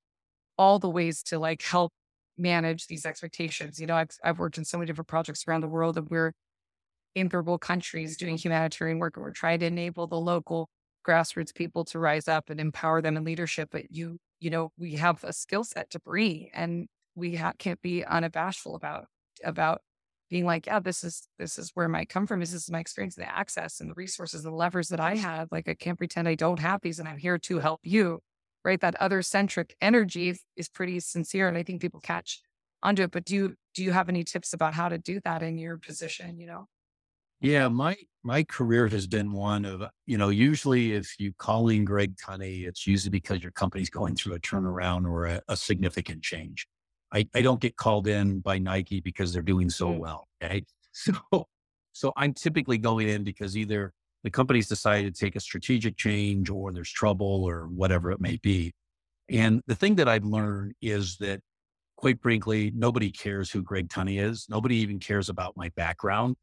[0.57, 1.91] all the ways to like help
[2.37, 3.81] manage these expectations.
[3.81, 6.31] You know, I've I've worked in so many different projects around the world and we're
[7.15, 10.69] in third world countries doing humanitarian work and we're trying to enable the local
[11.05, 13.69] grassroots people to rise up and empower them in leadership.
[13.71, 17.81] But you, you know, we have a skill set to bring and we ha- can't
[17.81, 19.05] be unabashful about,
[19.43, 19.81] about
[20.29, 22.39] being like, yeah, this is, this is where might come from.
[22.39, 25.47] This is my experience, the access and the resources, the levers that I have.
[25.51, 28.19] Like, I can't pretend I don't have these and I'm here to help you.
[28.63, 28.81] Right.
[28.81, 31.47] That other centric energy is- is pretty sincere.
[31.47, 32.41] And I think people catch
[32.81, 33.11] onto it.
[33.11, 35.77] But do you, do you have any tips about how to do that in your
[35.77, 36.39] position?
[36.39, 36.67] You know?
[37.41, 41.85] Yeah, my my career has been one of, you know, usually if you call in
[41.85, 46.23] Greg Tunney, it's usually because your company's going through a turnaround or a, a significant
[46.23, 46.65] change.
[47.13, 49.99] I, I don't get called in by Nike because they're doing so Mm.
[49.99, 50.27] well.
[50.43, 50.63] Okay.
[50.97, 51.13] So
[51.91, 53.91] so I'm typically going in because either
[54.23, 58.37] the company's decided to take a strategic change or there's trouble or whatever it may
[58.41, 58.71] be.
[59.29, 61.41] And the thing that I've learned is that
[61.97, 64.47] quite frankly, nobody cares who Greg Tunney is.
[64.49, 66.37] Nobody even cares about my background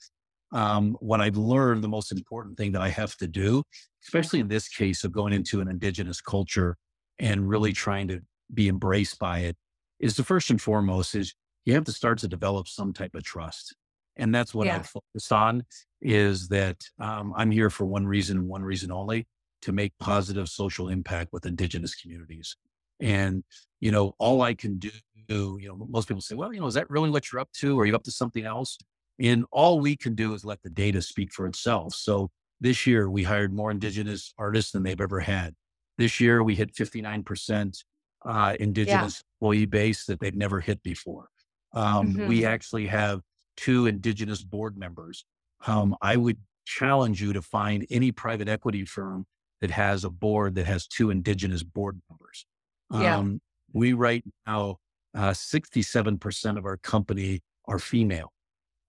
[0.52, 3.62] um, what I've learned, the most important thing that I have to do,
[4.04, 6.76] especially in this case of going into an indigenous culture
[7.18, 8.20] and really trying to
[8.52, 9.56] be embraced by it,
[10.00, 11.34] is the first and foremost is
[11.64, 13.74] you have to start to develop some type of trust.
[14.16, 14.76] And that's what Yeah.
[14.76, 15.64] I've focused on
[16.00, 19.26] is that um, I'm here for one reason and one reason only
[19.62, 22.56] to make positive social impact with indigenous communities.
[23.00, 23.44] And,
[23.80, 24.90] you know, all I can do,
[25.28, 27.78] you know, most people say, well, you know, is that really what you're up to?
[27.78, 28.76] Are you up to something else?
[29.22, 31.94] And all we can do is let the data speak for itself.
[31.94, 32.30] So
[32.60, 35.54] this year we hired more indigenous artists than they've ever had.
[35.96, 37.84] This year we hit 59%
[38.24, 41.28] uh, indigenous employee base that they've never hit before.
[41.72, 42.28] Um, Mhm.
[42.28, 43.20] We actually have
[43.56, 45.24] two indigenous board members.
[45.66, 49.26] Um, I would challenge you to find any private equity firm
[49.60, 52.46] that has a board that has two indigenous board members.
[52.92, 53.18] Yeah.
[53.18, 53.40] Um,
[53.72, 54.78] we right now,
[55.14, 58.32] uh, 67% of our company are female.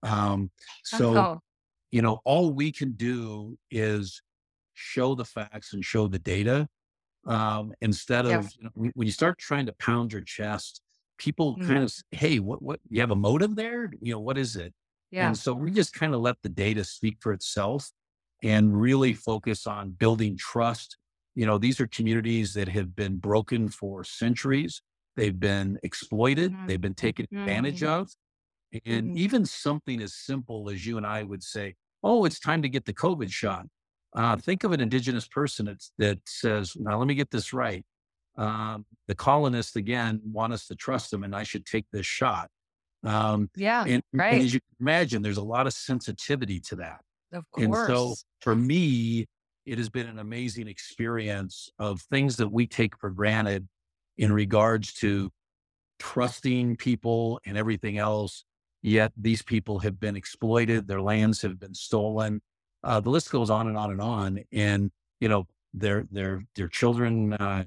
[0.04, 0.52] Um,
[0.84, 1.40] so, oh,
[1.92, 4.22] you know, all we can do is
[4.74, 6.68] show the facts and show the data.
[7.26, 8.50] Um, instead of, Yeah.
[8.58, 10.82] you know, when you start trying to pound your chest,
[11.18, 11.64] people Mhm.
[11.64, 13.92] kind of, Hey, what, what, you have a motive there?
[14.00, 14.74] You know, what is it?
[15.10, 15.34] yeah.
[15.34, 17.90] And so we just kind of let the data speak for itself
[18.42, 20.98] and really focus on building trust.
[21.34, 24.82] You know, these are communities that have been broken for centuries.
[25.16, 26.56] They've been exploited.
[26.56, 26.66] Mhm.
[26.66, 27.84] They've been taken advantage Mhm.
[27.84, 28.10] of.
[28.86, 29.16] And Mhm.
[29.16, 32.84] even something as simple as you and I would say, Oh, it's time to get
[32.84, 33.66] the COVID shot.
[34.14, 37.84] Uh, think of an indigenous person that says, now let me get this right.
[38.36, 42.50] Um, the colonists again want us to trust them and I should take this shot.
[43.04, 43.86] Um, Yeah.
[43.86, 44.42] and, and right.
[44.42, 47.00] as you can imagine, there's a lot of sensitivity to that.
[47.32, 47.64] Of course.
[47.64, 49.26] And so for me,
[49.66, 53.68] it has been an amazing experience of things that we take for granted
[54.16, 55.30] in regards to
[55.98, 58.44] trusting people and everything else.
[58.84, 62.42] Yet these people have been exploited, their lands have been stolen.
[62.84, 64.44] Uh, the list goes on and on and on.
[64.52, 67.64] And, you know, their, their, their children, uh,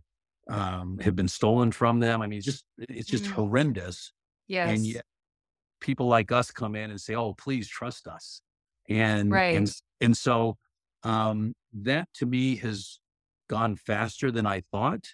[0.50, 2.22] um, have been stolen from them.
[2.24, 3.34] I mean, it's just, it's just Mhm.
[3.34, 4.14] horrendous.
[4.48, 4.82] yes.
[4.82, 5.06] And yet
[5.82, 8.42] people like us come in and say, "Oh, please trust us,"
[8.90, 9.48] and Right.
[9.52, 10.58] and and so
[11.04, 13.00] um, that to me has
[13.50, 15.08] gone faster than I thought.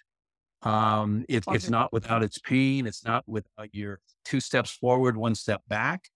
[0.64, 2.86] Um, it, it's not without its pain.
[2.86, 6.08] It's not without your two steps forward, one step back.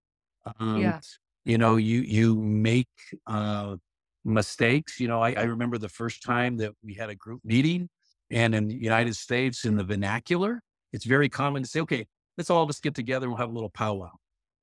[0.58, 1.00] Um, Yeah.
[1.44, 2.88] You know, you you make
[3.26, 3.76] uh,
[4.24, 5.00] mistakes.
[5.00, 7.88] You know, I, I remember the first time that we had a group meeting,
[8.30, 10.60] and in the United States, in the vernacular,
[10.92, 13.50] it's very common to say, okay, let's all of us get together and we'll have
[13.50, 14.10] a little powwow.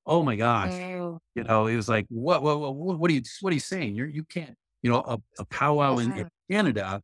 [0.06, 0.74] Oh my gosh.
[0.74, 3.56] Oh, You know, it was like, what, what, what, what what are you, what are
[3.56, 3.96] you saying?
[3.96, 7.02] You're, you can't, you know, a, a powwow in, in Canada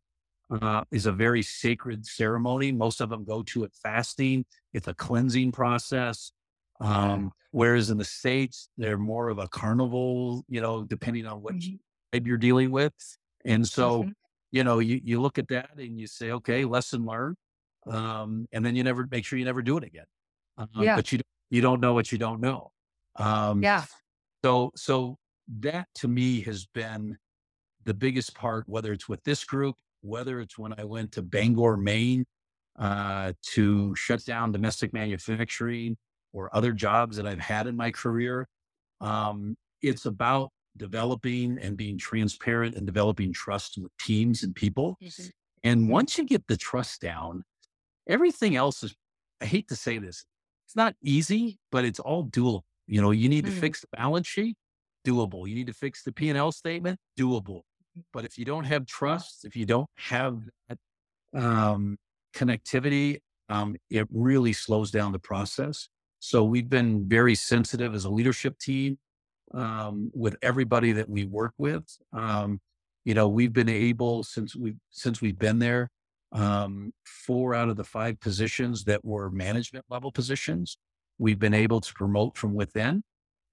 [0.51, 2.71] uh, is a very sacred ceremony.
[2.71, 4.45] Most of them go to it fasting.
[4.73, 6.31] It's a cleansing process.
[6.79, 11.55] Um, whereas in the States, they're more of a carnival, you know, depending on what
[11.55, 11.79] Mhm.
[12.11, 12.93] tribe you're dealing with.
[13.45, 14.13] And so, Mhm.
[14.51, 17.37] you know, you, you look at that and you say, okay, lesson learned.
[17.87, 20.05] Um, and then you never make sure you never do it again.
[20.57, 20.95] Uh, Yeah.
[20.95, 22.71] But you, don't- you don't know what you don't know.
[23.17, 23.85] Um, yeah.
[24.43, 27.17] so, so that to me has been
[27.83, 31.77] the biggest part, whether it's with this group, whether it's when I went to Bangor,
[31.77, 32.25] Maine,
[32.77, 35.97] uh, to shut down domestic manufacturing
[36.33, 38.47] or other jobs that I've had in my career.
[39.01, 44.97] Um, it's about developing and being transparent and developing trust with teams and people.
[44.99, 45.31] Mhm.
[45.63, 47.43] And once you get the trust down,
[48.07, 48.95] everything else is,
[49.41, 50.25] I hate to say this,
[50.67, 52.63] it's not easy, but it's all doable.
[52.87, 53.51] You know, you need to Mhm.
[53.51, 54.57] fix the balance sheet,
[55.05, 55.47] doable.
[55.49, 57.63] You need to fix the P&L statement, doable.
[58.13, 60.39] But if you don't have trust, if you don't have
[60.69, 60.77] that
[61.35, 61.97] um,
[62.33, 63.19] connectivity,
[63.49, 65.89] um, it really slows down the process.
[66.19, 68.97] So we've been very sensitive as a leadership team
[69.53, 71.83] um, with everybody that we work with.
[72.13, 72.61] Um,
[73.03, 75.89] you know, we've been able since we since we've been there,
[76.31, 80.77] um, four out of the five positions that were management level positions,
[81.17, 83.03] we've been able to promote from within.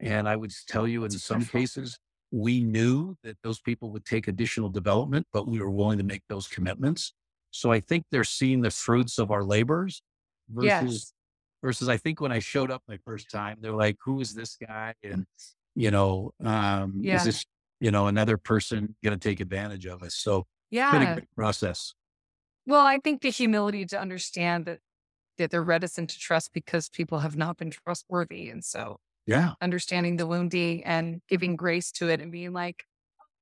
[0.01, 1.99] And I would tell you, in some cases,
[2.31, 6.23] we knew that those people would take additional development, but we were willing to make
[6.29, 7.13] those commitments.
[7.51, 10.03] So I think they're seeing the fruits of our labors
[10.49, 11.15] versus Yes.
[11.63, 14.57] versus I think when I showed up my first time, they're like, who is this
[14.57, 14.95] guy?
[15.03, 15.27] And,
[15.75, 17.11] you know, um, Yeah.
[17.11, 17.45] is this,
[17.81, 20.15] you know, another person going to take advantage of us?
[20.15, 21.21] So it's been a Yeah.
[21.37, 21.95] process.
[22.67, 24.81] Well, I think the humility to understand that
[25.39, 28.51] that they're reticent to trust because people have not been trustworthy.
[28.51, 28.99] And so
[29.29, 29.55] Yeah.
[29.61, 32.85] understanding the wounding and giving grace to it and being like,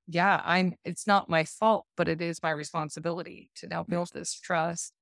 [0.07, 4.33] yeah, I'm it's not my fault, but it is my responsibility to now build this
[4.39, 4.93] trust.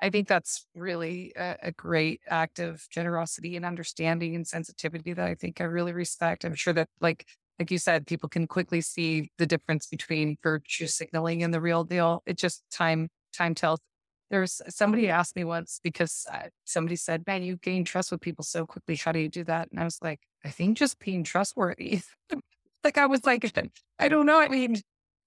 [0.00, 5.26] I think that's really a, a great act of generosity and understanding and sensitivity that
[5.26, 6.44] I think I really respect.
[6.44, 7.26] I'm sure that like
[7.58, 11.84] like you said, people can quickly see the difference between virtue signaling and the real
[11.84, 12.22] deal.
[12.26, 13.80] It just time time tells.
[14.32, 18.44] There's somebody asked me once because uh, somebody said, "Man, you gain trust with people
[18.44, 18.96] so quickly.
[18.96, 22.02] How do you do that?" And I was like, "I think just being trustworthy."
[22.84, 23.44] like I was like,
[23.98, 24.40] I don't know.
[24.40, 24.76] I mean,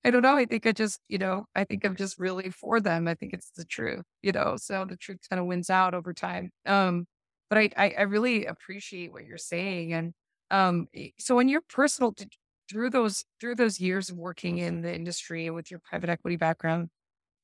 [0.04, 0.36] I don't know.
[0.36, 3.08] I think I just, you know, I think I'm just really for them.
[3.08, 4.56] I think it's the truth, you know.
[4.58, 6.52] So the truth kind of wins out over time.
[6.66, 7.08] Um,
[7.50, 9.94] but I, I, I really appreciate what you're saying.
[9.94, 10.14] And
[10.52, 12.34] um, e- so in your personal did-
[12.70, 16.90] through those through those years of working in the industry with your private equity background,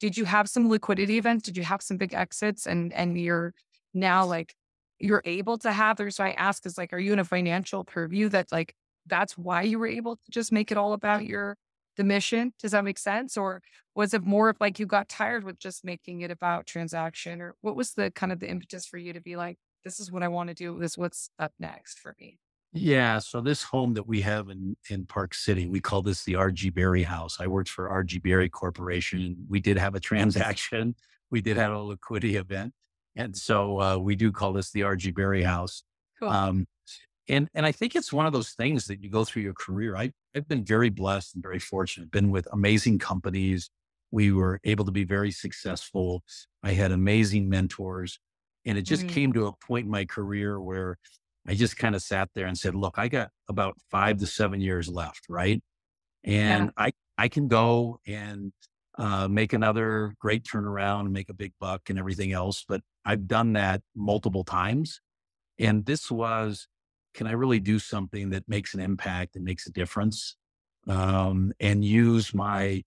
[0.02, 1.43] did you have some liquidity events?
[1.43, 2.66] Did you have some big exits?
[2.66, 3.54] And and you're
[3.93, 4.56] now like
[4.99, 5.95] you're able to have.
[5.95, 8.76] There's why I ask is like, are you in a financial purview that like
[9.06, 11.56] that's why you were able to just make it all about your
[11.97, 12.54] the mission?
[12.60, 13.38] Does that make sense?
[13.38, 13.62] Or
[13.95, 17.39] was it more of like you got tired with just making it about transaction?
[17.39, 20.12] Or what was the kind of the impetus for you to be like, this is
[20.12, 20.80] what I want to do.
[20.80, 22.39] This is what's up next for me.
[22.74, 23.19] Yeah.
[23.19, 26.74] So this home that we have in, in Park City, we call this the RG
[26.74, 27.38] Barry House.
[27.39, 29.36] I worked for RG Barry Corporation.
[29.49, 30.95] We did have a transaction.
[31.30, 32.74] We did have a liquidity event.
[33.15, 35.84] And so uh, we do call this the RG Barry House.
[36.19, 36.30] Cool.
[36.30, 36.65] Um,
[37.28, 39.95] and and I think it's one of those things that you go through your career.
[39.95, 42.09] I, I've been very blessed and very fortunate.
[42.11, 43.69] Been with amazing companies.
[44.11, 46.24] We were able to be very successful.
[46.63, 48.19] I had amazing mentors,
[48.65, 49.09] and it just Mhm.
[49.09, 50.97] came to a point in my career where
[51.48, 54.62] I just kind of sat there and said, "Look, I got about five to seven
[54.62, 55.62] years left, right?
[56.24, 58.52] And I I can go and
[58.98, 62.66] uh, make another great turnaround and make a big buck and everything else.
[62.68, 65.02] But I've done that multiple times.
[65.60, 66.68] And this was,
[67.14, 70.36] can I really do something that makes an impact and makes a difference
[70.88, 72.84] um, and use my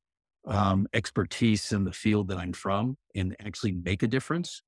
[0.47, 4.63] um, expertise in the field that I'm from and actually make a difference?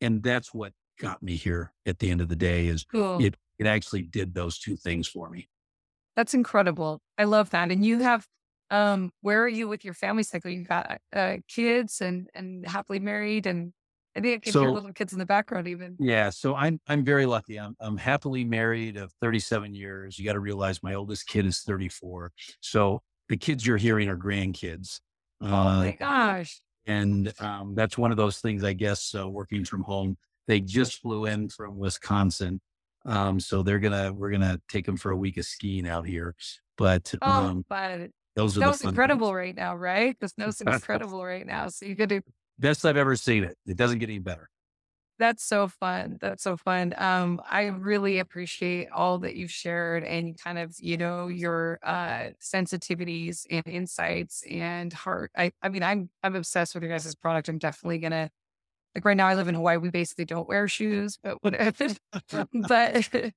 [0.00, 3.22] And that's what got me here at the end of the day is Cool.
[3.22, 5.48] it, it actually did those two things for me.
[6.16, 7.00] That's incredible.
[7.18, 7.70] I love that.
[7.70, 8.26] And you have,
[8.70, 10.50] um, where are you with your family cycle?
[10.50, 13.72] You got uh, kids and and happily married, and
[14.16, 15.96] I think I can hear little kids in the background even.
[15.98, 17.58] Yeah, so I'm I'm very lucky.
[17.58, 20.18] I'm I'm happily married of 37 years.
[20.18, 22.32] You got to realize my oldest kid is 34.
[22.60, 25.00] So the kids you're hearing are grandkids.
[25.40, 26.60] oh my Uh, gosh.
[26.86, 29.14] and um, that's one of those things, I guess.
[29.14, 30.16] Uh, working from home,
[30.46, 32.60] they just flew in from Wisconsin,
[33.04, 36.34] um, so they're gonna we're gonna take them for a week of skiing out here.
[36.78, 39.34] But Oh, um, but those are snow's incredible things.
[39.34, 40.18] right now, right?
[40.20, 41.68] The snow's incredible right now.
[41.68, 42.22] So you could do
[42.58, 43.56] Best I've ever seen it.
[43.66, 44.48] It doesn't get any better.
[45.18, 46.18] That's so fun.
[46.20, 46.94] That's so fun.
[46.96, 52.30] Um, I really appreciate all that you've shared and kind of, you know, your uh
[52.40, 55.30] sensitivities and insights and heart.
[55.36, 57.48] I I mean, I'm I'm obsessed with your guys' product.
[57.48, 58.30] I'm definitely gonna
[58.94, 59.76] like right now I live in Hawaii.
[59.78, 61.88] We basically don't wear shoes, but whatever.
[62.68, 63.32] but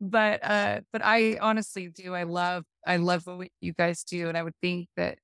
[0.00, 2.14] but uh but I honestly do.
[2.14, 4.28] I love I love what you guys do.
[4.28, 5.18] And I would think that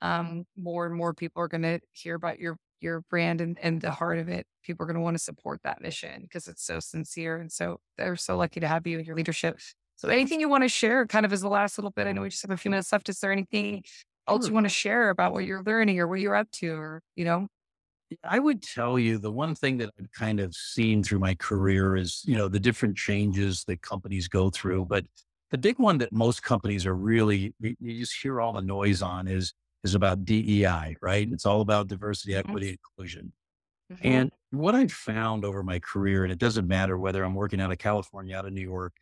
[0.00, 3.90] um more and more people are gonna hear about your your brand and, and the
[3.90, 6.80] heart of it, people are going to want to support that mission because it's so
[6.80, 7.38] sincere.
[7.38, 9.58] And so they're so lucky to have you and your leadership.
[9.96, 12.22] So anything you want to share kind of as the last little bit, I know
[12.22, 13.08] we just have a few minutes left.
[13.08, 13.84] Is there anything
[14.28, 17.02] else you want to share about what you're learning or what you're up to or,
[17.14, 17.46] you know?
[18.24, 21.96] I would tell you the one thing that I've kind of seen through my career
[21.96, 24.86] is, you know, the different changes that companies go through.
[24.86, 25.06] But
[25.50, 29.28] the big one that most companies are really, you just hear all the noise on
[29.28, 29.52] is
[29.84, 31.28] is about DEI, right?
[31.32, 32.50] It's all about diversity, Mm-hmm.
[32.50, 33.32] equity, inclusion.
[33.92, 33.98] Mhm.
[34.02, 37.72] And what I've found over my career, and it doesn't matter whether I'm working out
[37.72, 38.94] of California, out of New York,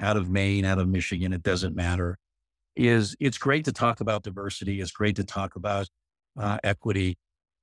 [0.00, 2.18] out of Maine, out of Michigan, it doesn't matter,
[2.76, 4.80] is it's great to talk about diversity.
[4.80, 5.88] It's great to talk about
[6.38, 7.16] uh, equity.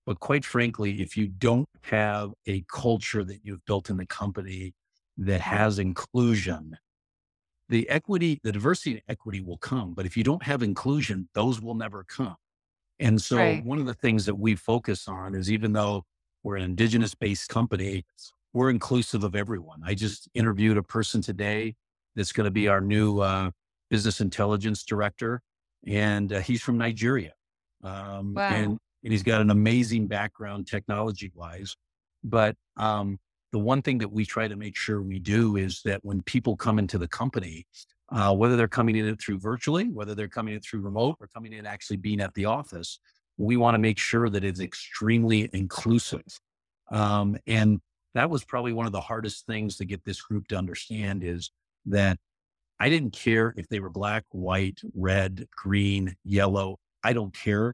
[0.10, 4.74] But quite frankly, if you don't have a culture that you've built in the company
[5.18, 6.80] that has inclusion,
[7.70, 9.93] the equity, the diversity and equity will come.
[9.93, 12.38] But if you don't have inclusion, those will never come.
[12.97, 13.64] And so Right.
[13.64, 16.05] one of the things that we focus on is even though
[16.41, 18.03] we're an indigenous based company,
[18.51, 19.82] we're inclusive of everyone.
[19.86, 21.76] I just interviewed a person today
[22.16, 23.51] that's going to be our new uh,
[23.91, 25.43] business intelligence director,
[25.86, 27.34] and uh, he's from Nigeria.
[27.84, 28.43] Um, Wow.
[28.49, 31.76] and, and he's got an amazing background technology wise.
[32.24, 33.18] But um,
[33.52, 36.56] the one thing that we try to make sure we do is that when people
[36.56, 37.66] come into the company,
[38.12, 41.54] uh, whether they're coming in through virtually, whether they're coming in through remote or coming
[41.54, 43.00] in actually being at the office,
[43.38, 46.26] we want to make sure that it's extremely inclusive.
[46.91, 47.80] Um, and
[48.16, 51.52] that was probably one of the hardest things to get this group to understand is
[51.86, 52.18] that
[52.80, 56.78] I didn't care if they were black, white, red, green, yellow.
[57.04, 57.74] I don't care.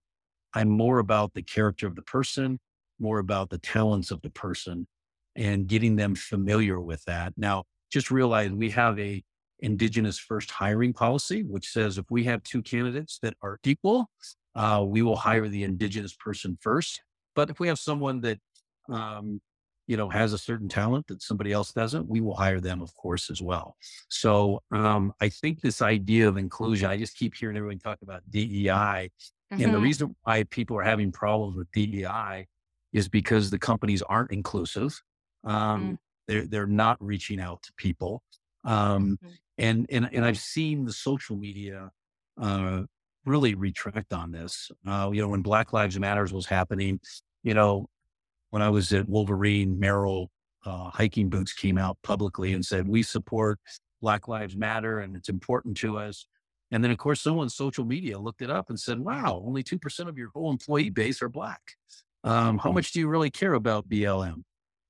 [0.56, 2.60] I'm more about the character of the person,
[3.00, 4.88] more about the talents of the person
[5.36, 7.34] and getting them familiar with that.
[7.36, 9.24] Now, just realize we have a
[9.60, 14.10] indigenous first hiring policy, which says if we have two candidates that are equal,
[14.56, 17.02] uh, we will hire the indigenous person first.
[17.36, 18.40] But if we have someone that,
[18.90, 19.42] um,
[19.88, 22.96] you know, has a certain talent that somebody else doesn't, we will hire them, of
[22.96, 23.76] course, as well.
[24.10, 28.24] So um, I think this idea of inclusion, I just keep hearing everyone talk about
[28.30, 29.12] DEI.
[29.58, 29.82] And the Mhm.
[29.82, 32.48] reason why people are having problems with DEI
[32.94, 35.02] is because the companies aren't inclusive.
[35.44, 35.98] Um, Mm.
[36.28, 38.24] They're they're not reaching out to people.
[38.64, 39.38] Um, Mhm.
[39.60, 41.92] and and and I've seen the social media
[42.38, 42.84] uh,
[43.26, 44.72] really retract on this.
[44.88, 47.00] Uh, you know, when Black Lives Matters was happening,
[47.44, 47.88] you know,
[48.50, 50.28] when I was at Wolverine, Merrell
[50.66, 53.60] uh, hiking boots came out publicly and said we support
[54.02, 56.26] Black Lives Matter and it's important to us.
[56.72, 59.64] And then, of course, someone on social media looked it up and said, "Wow, only
[59.64, 61.62] two percent of your whole employee base are black.
[62.24, 64.44] Um, how much do you really care about BLM?"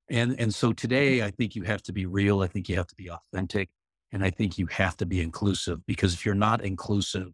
[0.10, 2.42] And and so today, I think you have to be real.
[2.42, 3.70] I think you have to be authentic,
[4.12, 7.34] and I think you have to be inclusive because if you're not inclusive,